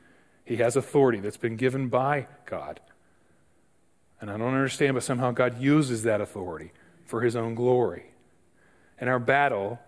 He 0.49 0.55
has 0.55 0.75
authority 0.75 1.19
that's 1.19 1.38
been 1.38 1.57
given 1.57 1.89
by 1.89 2.25
God. 2.47 2.79
And 4.19 4.31
I 4.31 4.38
don't 4.38 4.55
understand, 4.55 4.95
but 4.95 5.03
somehow 5.03 5.29
God 5.29 5.62
uses 5.62 6.01
that 6.03 6.21
authority 6.21 6.71
for 7.05 7.21
his 7.21 7.35
own 7.35 7.53
glory. 7.53 8.05
And 8.99 9.12
our 9.12 9.19
battle 9.19 9.79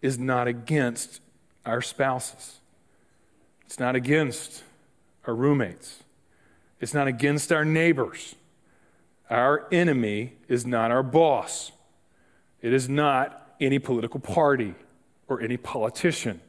is 0.00 0.16
not 0.16 0.46
against 0.46 1.20
our 1.66 1.82
spouses, 1.82 2.60
it's 3.66 3.80
not 3.80 3.96
against 3.96 4.62
our 5.26 5.34
roommates, 5.34 6.04
it's 6.80 6.94
not 6.94 7.08
against 7.08 7.50
our 7.50 7.64
neighbors. 7.64 8.36
Our 9.28 9.66
enemy 9.72 10.34
is 10.46 10.64
not 10.64 10.92
our 10.92 11.02
boss, 11.02 11.72
it 12.62 12.72
is 12.72 12.88
not 12.88 13.50
any 13.60 13.80
political 13.80 14.20
party 14.20 14.76
or 15.26 15.40
any 15.40 15.56
politician. 15.56 16.40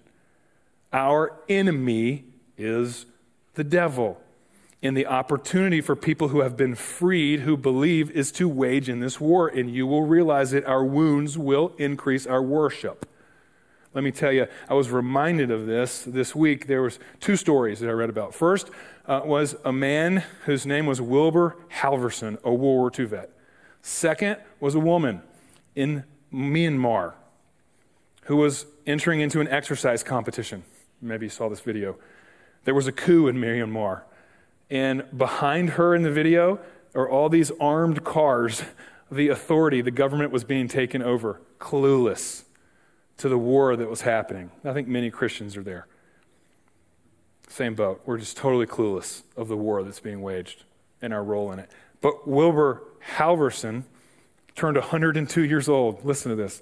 Our 0.94 1.34
enemy 1.50 2.26
is 2.56 3.08
the 3.60 3.64
devil. 3.66 4.18
And 4.82 4.96
the 4.96 5.06
opportunity 5.06 5.82
for 5.82 5.94
people 5.94 6.30
who 6.30 6.40
have 6.40 6.56
been 6.56 6.76
freed, 6.76 7.42
who 7.42 7.58
believe, 7.58 8.10
is 8.12 8.32
to 8.34 8.48
wage 8.48 8.88
in 8.88 9.02
this 9.02 9.20
war. 9.20 9.50
And 9.50 9.70
you 9.70 9.86
will 9.86 10.04
realize 10.04 10.52
that 10.52 10.66
our 10.66 10.86
wounds 10.86 11.38
will 11.38 11.74
increase 11.78 12.26
our 12.26 12.42
worship. 12.42 13.06
Let 13.94 14.06
me 14.06 14.12
tell 14.12 14.32
you, 14.32 14.48
I 14.70 14.76
was 14.76 14.90
reminded 14.92 15.52
of 15.52 15.66
this 15.66 16.04
this 16.04 16.34
week. 16.34 16.68
There 16.68 16.82
was 16.82 17.00
two 17.20 17.36
stories 17.36 17.82
that 17.82 17.90
I 17.90 17.92
read 17.92 18.10
about. 18.10 18.34
First 18.34 18.70
uh, 19.06 19.24
was 19.26 19.58
a 19.66 19.74
man 19.74 20.24
whose 20.46 20.66
name 20.66 20.86
was 20.86 21.02
Wilbur 21.02 21.58
Halverson, 21.82 22.42
a 22.46 22.54
World 22.54 22.62
War 22.62 22.92
II 22.98 23.06
vet. 23.08 23.32
Second 23.82 24.38
was 24.62 24.74
a 24.74 24.80
woman 24.80 25.22
in 25.76 26.06
Myanmar 26.34 27.16
who 28.24 28.38
was 28.38 28.66
entering 28.88 29.20
into 29.20 29.42
an 29.42 29.50
exercise 29.50 30.02
competition. 30.02 30.64
Maybe 31.02 31.26
you 31.26 31.30
saw 31.30 31.50
this 31.50 31.60
video. 31.60 31.98
There 32.66 32.74
was 32.74 32.88
a 32.88 32.92
coup 32.92 33.28
in 33.28 33.38
Myanmar. 33.38 34.04
And 34.70 35.06
behind 35.18 35.72
her 35.72 35.96
in 35.96 36.04
the 36.04 36.12
video 36.12 36.60
are 36.94 37.10
all 37.10 37.30
these 37.30 37.52
armed 37.60 38.04
cars. 38.04 38.64
The 39.12 39.30
authority, 39.30 39.82
the 39.82 39.92
government 39.92 40.32
was 40.32 40.44
being 40.44 40.68
taken 40.68 41.02
over, 41.02 41.42
clueless 41.60 42.44
to 43.18 43.28
the 43.28 43.38
war 43.38 43.76
that 43.76 43.90
was 43.90 44.02
happening. 44.02 44.52
I 44.64 44.74
think 44.74 44.88
many 44.88 45.10
Christians 45.10 45.58
are 45.58 45.64
there. 45.64 45.88
Same 47.48 47.74
boat. 47.74 48.02
We're 48.06 48.18
just 48.18 48.38
totally 48.38 48.68
clueless 48.68 49.24
of 49.36 49.48
the 49.48 49.58
war 49.58 49.84
that's 49.84 50.00
being 50.00 50.22
waged 50.22 50.64
and 51.02 51.14
our 51.14 51.24
role 51.24 51.52
in 51.52 51.60
it. 51.60 51.72
But 52.02 52.28
Wilbur 52.28 52.84
Halverson 53.16 53.84
turned 54.56 54.78
102 54.78 55.44
years 55.44 55.68
old. 55.68 56.06
Listen 56.06 56.30
to 56.30 56.36
this. 56.36 56.62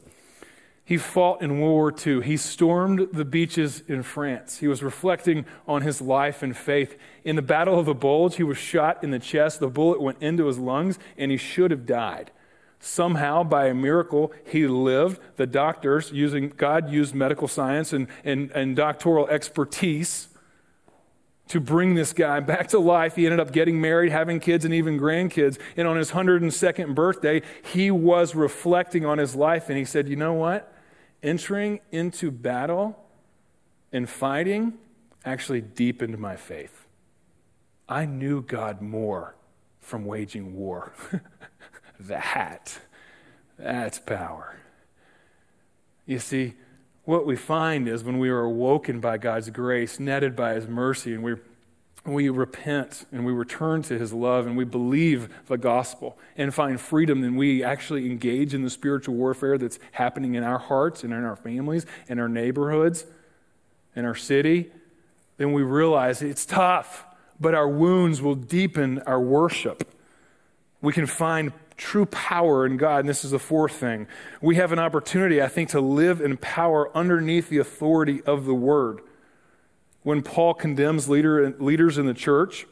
He 0.88 0.95
fought 0.95 1.41
in 1.41 1.60
World 1.60 1.73
War 1.73 1.93
II. 2.08 2.21
He 2.21 2.38
stormed 2.38 3.10
the 3.12 3.26
beaches 3.26 3.84
in 3.89 4.04
France. 4.04 4.60
He 4.60 4.69
was 4.69 4.82
reflecting 4.82 5.45
on 5.67 5.82
his 5.82 6.00
life 6.00 6.41
and 6.41 6.56
faith. 6.56 6.97
In 7.26 7.36
the 7.36 7.41
Battle 7.41 7.78
of 7.78 7.86
the 7.86 7.93
Bulge, 7.93 8.38
he 8.38 8.43
was 8.43 8.58
shot 8.58 9.04
in 9.04 9.12
the 9.12 9.19
chest. 9.19 9.60
The 9.60 9.67
bullet 9.67 10.02
went 10.02 10.21
into 10.21 10.45
his 10.45 10.58
lungs, 10.58 10.97
and 11.17 11.30
he 11.30 11.36
should 11.36 11.71
have 11.71 11.86
died. 11.86 12.32
Somehow, 12.80 13.43
by 13.43 13.67
a 13.67 13.73
miracle, 13.73 14.32
he 14.45 14.65
lived. 14.65 15.19
The 15.36 15.45
doctors, 15.45 16.13
using 16.13 16.54
God 16.56 16.89
used 16.89 17.13
medical 17.13 17.50
science 17.50 17.91
and, 17.91 18.08
and, 18.23 18.50
and 18.52 18.73
doctoral 18.73 19.28
expertise 19.28 20.30
to 21.50 21.60
bring 21.60 21.95
this 21.95 22.13
guy 22.13 22.39
back 22.39 22.69
to 22.69 22.80
life. 22.80 23.17
He 23.17 23.26
ended 23.26 23.41
up 23.41 23.52
getting 23.52 23.82
married, 23.82 24.13
having 24.13 24.39
kids, 24.39 24.63
and 24.63 24.73
even 24.73 24.97
grandkids. 24.97 25.60
And 25.76 25.86
on 25.86 25.97
his 25.97 26.12
102nd 26.12 26.95
birthday, 26.95 27.41
he 27.73 27.91
was 27.91 28.36
reflecting 28.36 29.06
on 29.06 29.17
his 29.17 29.36
life, 29.36 29.67
and 29.67 29.78
he 29.78 29.84
said, 29.84 30.08
You 30.08 30.15
know 30.15 30.32
what? 30.32 30.76
Entering 31.21 31.80
into 31.91 32.32
battle 32.32 32.97
and 33.91 34.10
fighting 34.10 34.73
actually 35.25 35.62
deepened 35.62 36.17
my 36.17 36.36
faith. 36.36 36.88
I 37.89 38.06
knew 38.06 38.41
God 38.41 38.82
more 38.82 39.36
from 39.80 40.06
waging 40.06 40.56
war. 40.56 40.93
that, 41.99 42.80
that's 43.58 43.99
power. 43.99 44.58
You 46.06 46.19
see, 46.19 46.56
what 47.03 47.25
we 47.25 47.36
find 47.36 47.88
is 47.88 48.03
when 48.03 48.19
we 48.19 48.30
are 48.30 48.41
awoken 48.41 48.99
by 48.99 49.17
God's 49.17 49.49
grace, 49.49 49.99
netted 49.99 50.36
by 50.36 50.56
His 50.56 50.67
mercy, 50.67 51.13
and 51.13 51.23
we're 51.23 51.41
we 52.13 52.30
repent 52.30 53.06
and 53.12 53.26
we 53.26 53.32
return 53.32 53.82
to 53.84 53.98
his 53.98 54.13
love 54.13 54.48
and 54.48 54.56
we 54.56 54.63
believe 54.63 55.30
the 55.48 55.58
gospel 55.58 56.17
and 56.38 56.54
find 56.54 56.80
freedom, 56.80 57.22
then 57.22 57.36
we 57.36 57.63
actually 57.63 58.06
engage 58.06 58.54
in 58.54 58.63
the 58.63 58.70
spiritual 58.70 59.15
warfare 59.15 59.58
that's 59.58 59.80
happening 59.91 60.36
in 60.36 60.43
our 60.43 60.60
hearts 60.60 61.04
and 61.04 61.13
in 61.13 61.24
our 61.24 61.36
families, 61.36 61.86
in 62.08 62.20
our 62.20 62.30
neighborhoods, 62.30 63.06
in 63.96 64.06
our 64.06 64.15
city, 64.15 64.72
then 65.38 65.54
we 65.54 65.62
realize 65.62 66.22
it's 66.22 66.46
tough, 66.46 67.06
but 67.39 67.54
our 67.54 67.67
wounds 67.67 68.22
will 68.22 68.36
deepen 68.36 69.00
our 69.00 69.20
worship. 69.20 69.93
We 70.82 70.93
can 70.93 71.06
find 71.06 71.54
true 71.78 72.08
power 72.08 72.65
in 72.65 72.78
God. 72.78 73.02
And 73.02 73.10
this 73.10 73.24
is 73.24 73.32
the 73.32 73.39
fourth 73.39 73.74
thing. 73.74 74.08
We 74.41 74.56
have 74.56 74.72
an 74.72 74.80
opportunity, 74.80 75.41
I 75.41 75.48
think, 75.48 75.70
to 75.70 75.80
live 75.80 76.22
in 76.22 76.38
power 76.38 76.96
underneath 76.98 77.50
the 77.50 77.60
authority 77.60 78.22
of 78.24 78.46
the 78.46 78.56
word 78.56 79.02
when 80.08 80.22
Paul 80.22 80.54
condemns 80.54 81.10
leader, 81.10 81.54
leaders 81.60 81.98
in 81.98 82.06
the 82.06 82.13
church. 82.13 82.65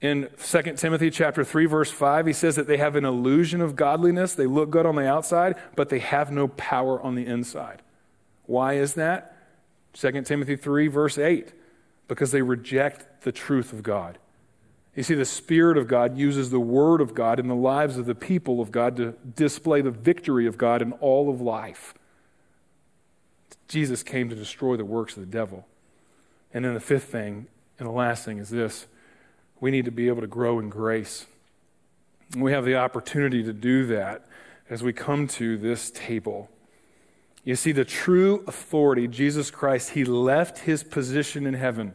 In 0.00 0.28
2 0.40 0.62
Timothy 0.76 1.10
chapter 1.10 1.42
3 1.42 1.66
verse 1.66 1.90
5, 1.90 2.26
he 2.26 2.32
says 2.32 2.54
that 2.54 2.68
they 2.68 2.76
have 2.76 2.94
an 2.94 3.04
illusion 3.04 3.60
of 3.60 3.74
godliness. 3.74 4.36
They 4.36 4.46
look 4.46 4.70
good 4.70 4.86
on 4.86 4.94
the 4.94 5.04
outside, 5.04 5.56
but 5.74 5.88
they 5.88 5.98
have 5.98 6.30
no 6.30 6.46
power 6.46 7.02
on 7.02 7.16
the 7.16 7.26
inside. 7.26 7.82
Why 8.46 8.74
is 8.74 8.94
that? 8.94 9.36
2 9.94 10.22
Timothy 10.22 10.54
3 10.54 10.86
verse 10.86 11.18
8, 11.18 11.52
because 12.06 12.30
they 12.30 12.42
reject 12.42 13.24
the 13.24 13.32
truth 13.32 13.72
of 13.72 13.82
God. 13.82 14.18
You 14.94 15.02
see, 15.02 15.14
the 15.14 15.24
Spirit 15.24 15.76
of 15.76 15.88
God 15.88 16.16
uses 16.16 16.50
the 16.50 16.60
Word 16.60 17.00
of 17.00 17.16
God 17.16 17.40
in 17.40 17.48
the 17.48 17.56
lives 17.56 17.96
of 17.96 18.06
the 18.06 18.14
people 18.14 18.60
of 18.60 18.70
God 18.70 18.94
to 18.98 19.16
display 19.34 19.80
the 19.80 19.90
victory 19.90 20.46
of 20.46 20.56
God 20.56 20.82
in 20.82 20.92
all 20.92 21.28
of 21.28 21.40
life. 21.40 21.94
Jesus 23.66 24.04
came 24.04 24.28
to 24.28 24.36
destroy 24.36 24.76
the 24.76 24.84
works 24.84 25.16
of 25.16 25.20
the 25.20 25.32
devil. 25.32 25.66
And 26.54 26.64
then 26.64 26.72
the 26.72 26.80
fifth 26.80 27.04
thing 27.04 27.48
and 27.78 27.86
the 27.88 27.92
last 27.92 28.24
thing 28.24 28.38
is 28.38 28.48
this 28.48 28.86
we 29.60 29.70
need 29.70 29.84
to 29.84 29.90
be 29.90 30.08
able 30.08 30.20
to 30.20 30.26
grow 30.26 30.58
in 30.58 30.68
grace. 30.68 31.26
We 32.36 32.52
have 32.52 32.64
the 32.64 32.76
opportunity 32.76 33.42
to 33.42 33.52
do 33.52 33.86
that 33.86 34.24
as 34.70 34.82
we 34.82 34.92
come 34.92 35.26
to 35.28 35.56
this 35.56 35.90
table. 35.90 36.50
You 37.44 37.56
see, 37.56 37.72
the 37.72 37.84
true 37.84 38.42
authority, 38.46 39.06
Jesus 39.06 39.50
Christ, 39.50 39.90
he 39.90 40.04
left 40.04 40.60
his 40.60 40.82
position 40.82 41.46
in 41.46 41.54
heaven. 41.54 41.94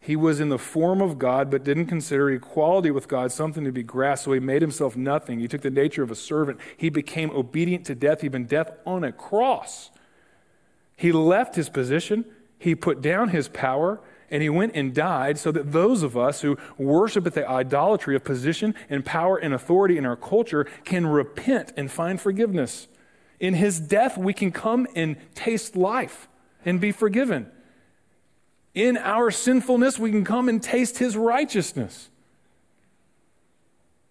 He 0.00 0.16
was 0.16 0.40
in 0.40 0.48
the 0.48 0.58
form 0.58 1.00
of 1.00 1.18
God, 1.18 1.48
but 1.48 1.62
didn't 1.62 1.86
consider 1.86 2.28
equality 2.30 2.90
with 2.90 3.06
God 3.06 3.30
something 3.30 3.64
to 3.64 3.70
be 3.70 3.84
grasped, 3.84 4.24
so 4.24 4.32
he 4.32 4.40
made 4.40 4.60
himself 4.60 4.96
nothing. 4.96 5.38
He 5.38 5.46
took 5.46 5.60
the 5.60 5.70
nature 5.70 6.02
of 6.02 6.10
a 6.10 6.16
servant. 6.16 6.58
He 6.76 6.90
became 6.90 7.30
obedient 7.30 7.86
to 7.86 7.94
death, 7.94 8.24
even 8.24 8.46
death 8.46 8.72
on 8.84 9.04
a 9.04 9.12
cross. 9.12 9.90
He 10.96 11.12
left 11.12 11.54
his 11.54 11.68
position, 11.68 12.24
he 12.62 12.76
put 12.76 13.02
down 13.02 13.30
his 13.30 13.48
power 13.48 14.00
and 14.30 14.40
he 14.40 14.48
went 14.48 14.76
and 14.76 14.94
died 14.94 15.36
so 15.36 15.50
that 15.50 15.72
those 15.72 16.04
of 16.04 16.16
us 16.16 16.42
who 16.42 16.56
worship 16.78 17.26
at 17.26 17.34
the 17.34 17.48
idolatry 17.48 18.14
of 18.14 18.22
position 18.22 18.72
and 18.88 19.04
power 19.04 19.36
and 19.36 19.52
authority 19.52 19.98
in 19.98 20.06
our 20.06 20.14
culture 20.14 20.64
can 20.84 21.04
repent 21.04 21.72
and 21.76 21.90
find 21.90 22.20
forgiveness. 22.20 22.86
In 23.40 23.54
his 23.54 23.80
death, 23.80 24.16
we 24.16 24.32
can 24.32 24.52
come 24.52 24.86
and 24.94 25.16
taste 25.34 25.74
life 25.74 26.28
and 26.64 26.80
be 26.80 26.92
forgiven. 26.92 27.50
In 28.74 28.96
our 28.96 29.32
sinfulness, 29.32 29.98
we 29.98 30.12
can 30.12 30.24
come 30.24 30.48
and 30.48 30.62
taste 30.62 30.98
his 30.98 31.16
righteousness. 31.16 32.10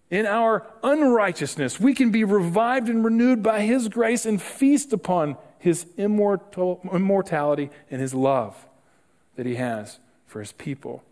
In 0.10 0.26
our 0.26 0.68
unrighteousness, 0.84 1.80
we 1.80 1.94
can 1.94 2.12
be 2.12 2.26
revived 2.26 2.90
and 2.90 3.04
renewed 3.06 3.42
by 3.42 3.62
his 3.62 3.88
grace 3.88 4.26
and 4.26 4.42
feast 4.42 4.92
upon 4.92 5.38
his 5.62 5.86
immortal, 5.96 6.82
immortality 6.92 7.70
and 7.92 8.02
his 8.02 8.16
love 8.16 8.66
that 9.36 9.46
he 9.46 9.56
has 9.56 10.00
for 10.26 10.40
his 10.40 10.52
people. 10.54 11.04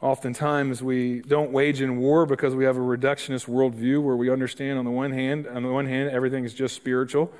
Oftentimes, 0.00 0.82
we 0.82 1.20
don't 1.20 1.52
wage 1.52 1.80
in 1.80 1.98
war 1.98 2.26
because 2.26 2.56
we 2.56 2.64
have 2.64 2.76
a 2.76 2.80
reductionist 2.80 3.46
worldview 3.46 4.02
where 4.02 4.16
we 4.16 4.28
understand 4.28 4.80
on 4.80 4.84
the 4.84 4.90
one 4.90 5.12
hand, 5.12 5.46
on 5.46 5.62
the 5.62 5.70
one 5.70 5.86
hand, 5.86 6.10
everything 6.10 6.44
is 6.44 6.52
just 6.52 6.74
spiritual. 6.74 7.32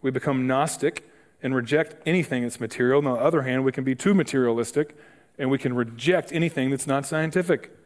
We 0.00 0.10
become 0.10 0.46
Gnostic 0.46 1.06
and 1.42 1.54
reject 1.54 1.96
anything 2.06 2.44
that's 2.44 2.58
material. 2.58 2.98
On 2.98 3.04
the 3.04 3.20
other 3.20 3.42
hand, 3.42 3.62
we 3.62 3.72
can 3.72 3.84
be 3.84 3.94
too 3.94 4.14
materialistic 4.14 4.96
and 5.38 5.50
we 5.50 5.58
can 5.58 5.74
reject 5.74 6.32
anything 6.32 6.70
that's 6.70 6.86
not 6.86 7.04
scientific. 7.04 7.76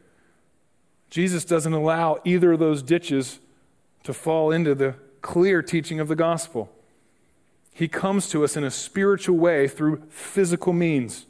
Jesus 1.09 1.43
doesn't 1.43 1.73
allow 1.73 2.21
either 2.23 2.53
of 2.53 2.59
those 2.59 2.81
ditches 2.81 3.39
to 4.03 4.13
fall 4.13 4.51
into 4.51 4.73
the 4.73 4.95
clear 5.21 5.61
teaching 5.61 5.99
of 5.99 6.07
the 6.07 6.15
gospel. 6.15 6.71
He 7.73 7.87
comes 7.87 8.29
to 8.29 8.43
us 8.43 8.57
in 8.57 8.63
a 8.63 8.71
spiritual 8.71 9.37
way 9.37 9.67
through 9.67 10.03
physical 10.09 10.73
means, 10.73 11.25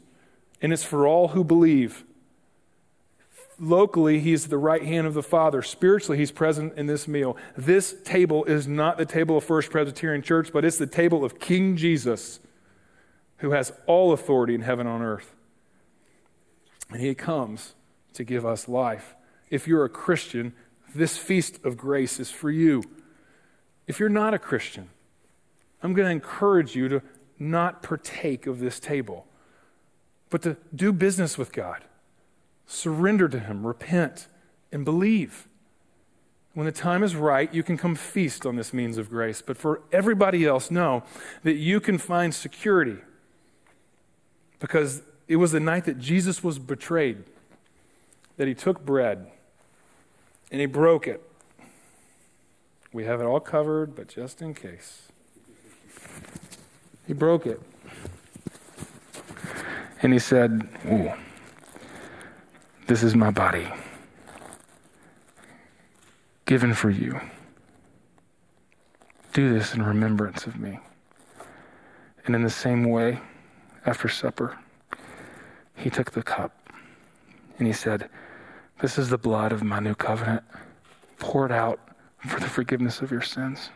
and 0.60 0.72
it's 0.72 0.84
for 0.84 1.06
all 1.06 1.28
who 1.28 1.44
believe. 1.44 2.04
Locally, 3.58 4.18
he's 4.18 4.48
the 4.48 4.58
right 4.58 4.82
hand 4.82 5.06
of 5.06 5.14
the 5.14 5.22
Father. 5.22 5.62
Spiritually, 5.62 6.18
he's 6.18 6.32
present 6.32 6.74
in 6.76 6.86
this 6.86 7.06
meal. 7.06 7.36
This 7.56 7.94
table 8.02 8.44
is 8.44 8.66
not 8.66 8.98
the 8.98 9.06
table 9.06 9.36
of 9.36 9.44
First 9.44 9.70
Presbyterian 9.70 10.22
Church, 10.22 10.52
but 10.52 10.64
it's 10.64 10.78
the 10.78 10.86
table 10.86 11.24
of 11.24 11.38
King 11.38 11.76
Jesus, 11.76 12.40
who 13.38 13.52
has 13.52 13.72
all 13.86 14.12
authority 14.12 14.54
in 14.54 14.62
heaven 14.62 14.86
and 14.86 14.96
on 14.96 15.02
earth. 15.02 15.34
And 16.90 17.00
he 17.00 17.14
comes 17.14 17.74
to 18.14 18.24
give 18.24 18.44
us 18.44 18.68
life. 18.68 19.14
If 19.48 19.68
you're 19.68 19.84
a 19.84 19.88
Christian, 19.88 20.54
this 20.94 21.16
feast 21.16 21.64
of 21.64 21.76
grace 21.76 22.18
is 22.18 22.30
for 22.30 22.50
you. 22.50 22.82
If 23.86 24.00
you're 24.00 24.08
not 24.08 24.34
a 24.34 24.38
Christian, 24.38 24.90
I'm 25.82 25.94
going 25.94 26.06
to 26.06 26.12
encourage 26.12 26.76
you 26.76 26.88
to 26.88 27.02
not 27.38 27.82
partake 27.82 28.46
of 28.46 28.60
this 28.60 28.78
table, 28.78 29.26
but 30.30 30.42
to 30.42 30.56
do 30.74 30.92
business 30.92 31.36
with 31.36 31.52
God. 31.52 31.84
Surrender 32.66 33.28
to 33.28 33.38
Him, 33.38 33.66
repent, 33.66 34.28
and 34.70 34.84
believe. 34.84 35.48
When 36.54 36.66
the 36.66 36.72
time 36.72 37.02
is 37.02 37.16
right, 37.16 37.52
you 37.52 37.62
can 37.62 37.76
come 37.76 37.94
feast 37.94 38.46
on 38.46 38.56
this 38.56 38.72
means 38.72 38.98
of 38.98 39.08
grace. 39.08 39.42
But 39.42 39.56
for 39.56 39.82
everybody 39.90 40.44
else, 40.46 40.70
know 40.70 41.02
that 41.42 41.54
you 41.54 41.80
can 41.80 41.98
find 41.98 42.34
security 42.34 42.98
because 44.60 45.02
it 45.28 45.36
was 45.36 45.52
the 45.52 45.60
night 45.60 45.84
that 45.86 45.98
Jesus 45.98 46.44
was 46.44 46.58
betrayed 46.58 47.24
that 48.36 48.46
He 48.46 48.54
took 48.54 48.84
bread 48.84 49.30
and 50.50 50.60
He 50.60 50.66
broke 50.66 51.06
it. 51.06 51.22
We 52.92 53.04
have 53.04 53.20
it 53.20 53.24
all 53.24 53.40
covered, 53.40 53.94
but 53.94 54.08
just 54.08 54.42
in 54.42 54.52
case. 54.54 55.11
He 57.06 57.12
broke 57.12 57.46
it. 57.46 57.60
And 60.02 60.12
he 60.12 60.18
said, 60.18 60.68
Ooh, 60.86 61.12
This 62.86 63.02
is 63.02 63.14
my 63.14 63.30
body, 63.30 63.72
given 66.46 66.74
for 66.74 66.90
you. 66.90 67.20
Do 69.32 69.52
this 69.52 69.74
in 69.74 69.82
remembrance 69.82 70.46
of 70.46 70.58
me. 70.58 70.78
And 72.26 72.34
in 72.34 72.42
the 72.42 72.50
same 72.50 72.84
way, 72.84 73.20
after 73.86 74.08
supper, 74.08 74.58
he 75.74 75.90
took 75.90 76.12
the 76.12 76.22
cup 76.22 76.68
and 77.58 77.66
he 77.66 77.72
said, 77.72 78.08
This 78.80 78.98
is 78.98 79.08
the 79.08 79.18
blood 79.18 79.52
of 79.52 79.62
my 79.62 79.80
new 79.80 79.94
covenant, 79.94 80.44
poured 81.18 81.52
out 81.52 81.80
for 82.26 82.38
the 82.38 82.48
forgiveness 82.48 83.00
of 83.00 83.10
your 83.10 83.22
sins. 83.22 83.70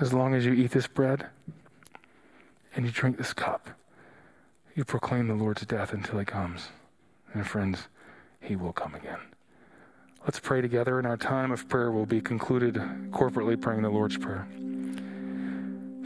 As 0.00 0.12
long 0.12 0.34
as 0.34 0.46
you 0.46 0.52
eat 0.52 0.70
this 0.70 0.86
bread 0.86 1.26
and 2.76 2.86
you 2.86 2.92
drink 2.92 3.18
this 3.18 3.32
cup, 3.32 3.68
you 4.76 4.84
proclaim 4.84 5.26
the 5.26 5.34
Lord's 5.34 5.66
death 5.66 5.92
until 5.92 6.20
he 6.20 6.24
comes. 6.24 6.68
And 7.34 7.44
friends, 7.44 7.88
he 8.40 8.54
will 8.54 8.72
come 8.72 8.94
again. 8.94 9.18
Let's 10.24 10.38
pray 10.38 10.60
together, 10.60 10.98
and 10.98 11.06
our 11.06 11.16
time 11.16 11.50
of 11.50 11.68
prayer 11.68 11.90
will 11.90 12.06
be 12.06 12.20
concluded 12.20 12.74
corporately 13.10 13.60
praying 13.60 13.82
the 13.82 13.90
Lord's 13.90 14.16
Prayer. 14.16 14.46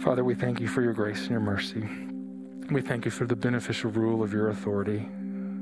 Father, 0.03 0.25
we 0.25 0.35
thank 0.35 0.59
you 0.59 0.69
for 0.69 0.81
your 0.81 0.95
grace 0.95 1.21
and 1.23 1.31
your 1.31 1.41
mercy. 1.41 1.87
We 2.71 2.81
thank 2.81 3.05
you 3.05 3.11
for 3.11 3.27
the 3.27 3.37
beneficial 3.37 3.91
rule 3.91 4.23
of 4.23 4.33
your 4.33 4.49
authority. 4.49 5.07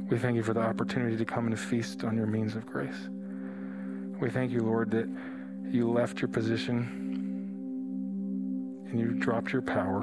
We 0.09 0.19
thank 0.19 0.37
you 0.37 0.45
for 0.45 0.55
the 0.55 0.61
opportunity 0.61 1.17
to 1.17 1.25
come 1.25 1.47
and 1.49 1.59
feast 1.59 2.05
on 2.05 2.17
your 2.17 2.27
means 2.27 2.55
of 2.55 2.65
grace. 2.65 3.09
We 4.21 4.31
thank 4.31 4.53
you, 4.53 4.61
Lord, 4.61 4.93
that 4.93 5.09
you 5.71 5.91
left 5.91 6.21
your 6.21 6.29
position 6.29 7.01
and 8.91 8.99
you 8.99 9.13
dropped 9.13 9.53
your 9.53 9.63
power 9.63 10.03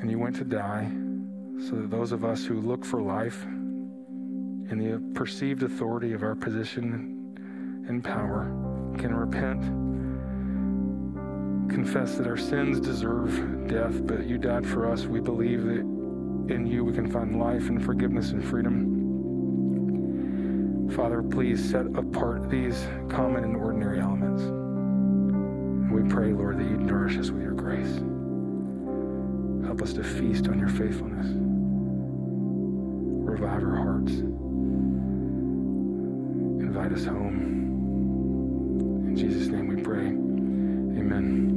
and 0.00 0.10
you 0.10 0.18
went 0.18 0.36
to 0.36 0.44
die 0.44 0.90
so 1.68 1.76
that 1.76 1.90
those 1.90 2.12
of 2.12 2.24
us 2.24 2.44
who 2.44 2.60
look 2.60 2.84
for 2.84 3.00
life 3.00 3.44
in 3.44 4.78
the 4.78 5.00
perceived 5.14 5.62
authority 5.62 6.12
of 6.12 6.22
our 6.22 6.34
position 6.34 7.84
and 7.88 8.02
power 8.02 8.50
can 8.98 9.14
repent, 9.14 9.62
confess 11.70 12.16
that 12.16 12.26
our 12.26 12.36
sins 12.36 12.80
deserve 12.80 13.68
death, 13.68 14.06
but 14.06 14.26
you 14.26 14.36
died 14.36 14.66
for 14.66 14.90
us. 14.90 15.06
We 15.06 15.20
believe 15.20 15.64
that 15.64 15.80
in 16.52 16.66
you 16.66 16.84
we 16.84 16.92
can 16.92 17.10
find 17.10 17.38
life 17.38 17.68
and 17.68 17.82
forgiveness 17.82 18.32
and 18.32 18.44
freedom. 18.44 18.90
Father, 20.94 21.22
please 21.22 21.70
set 21.70 21.86
apart 21.96 22.50
these 22.50 22.86
common 23.08 23.44
and 23.44 23.56
ordinary 23.56 24.00
elements. 24.00 24.63
We 25.94 26.02
pray, 26.08 26.32
Lord, 26.32 26.58
that 26.58 26.64
you 26.64 26.76
nourish 26.76 27.16
us 27.18 27.30
with 27.30 27.42
your 27.42 27.52
grace. 27.52 28.00
Help 29.64 29.80
us 29.80 29.92
to 29.92 30.02
feast 30.02 30.48
on 30.48 30.58
your 30.58 30.68
faithfulness. 30.68 31.28
Revive 33.24 33.62
our 33.62 33.76
hearts. 33.76 34.10
Invite 36.60 36.92
us 36.92 37.04
home. 37.04 39.04
In 39.06 39.16
Jesus' 39.16 39.46
name 39.46 39.68
we 39.68 39.80
pray. 39.80 40.08
Amen. 40.08 41.53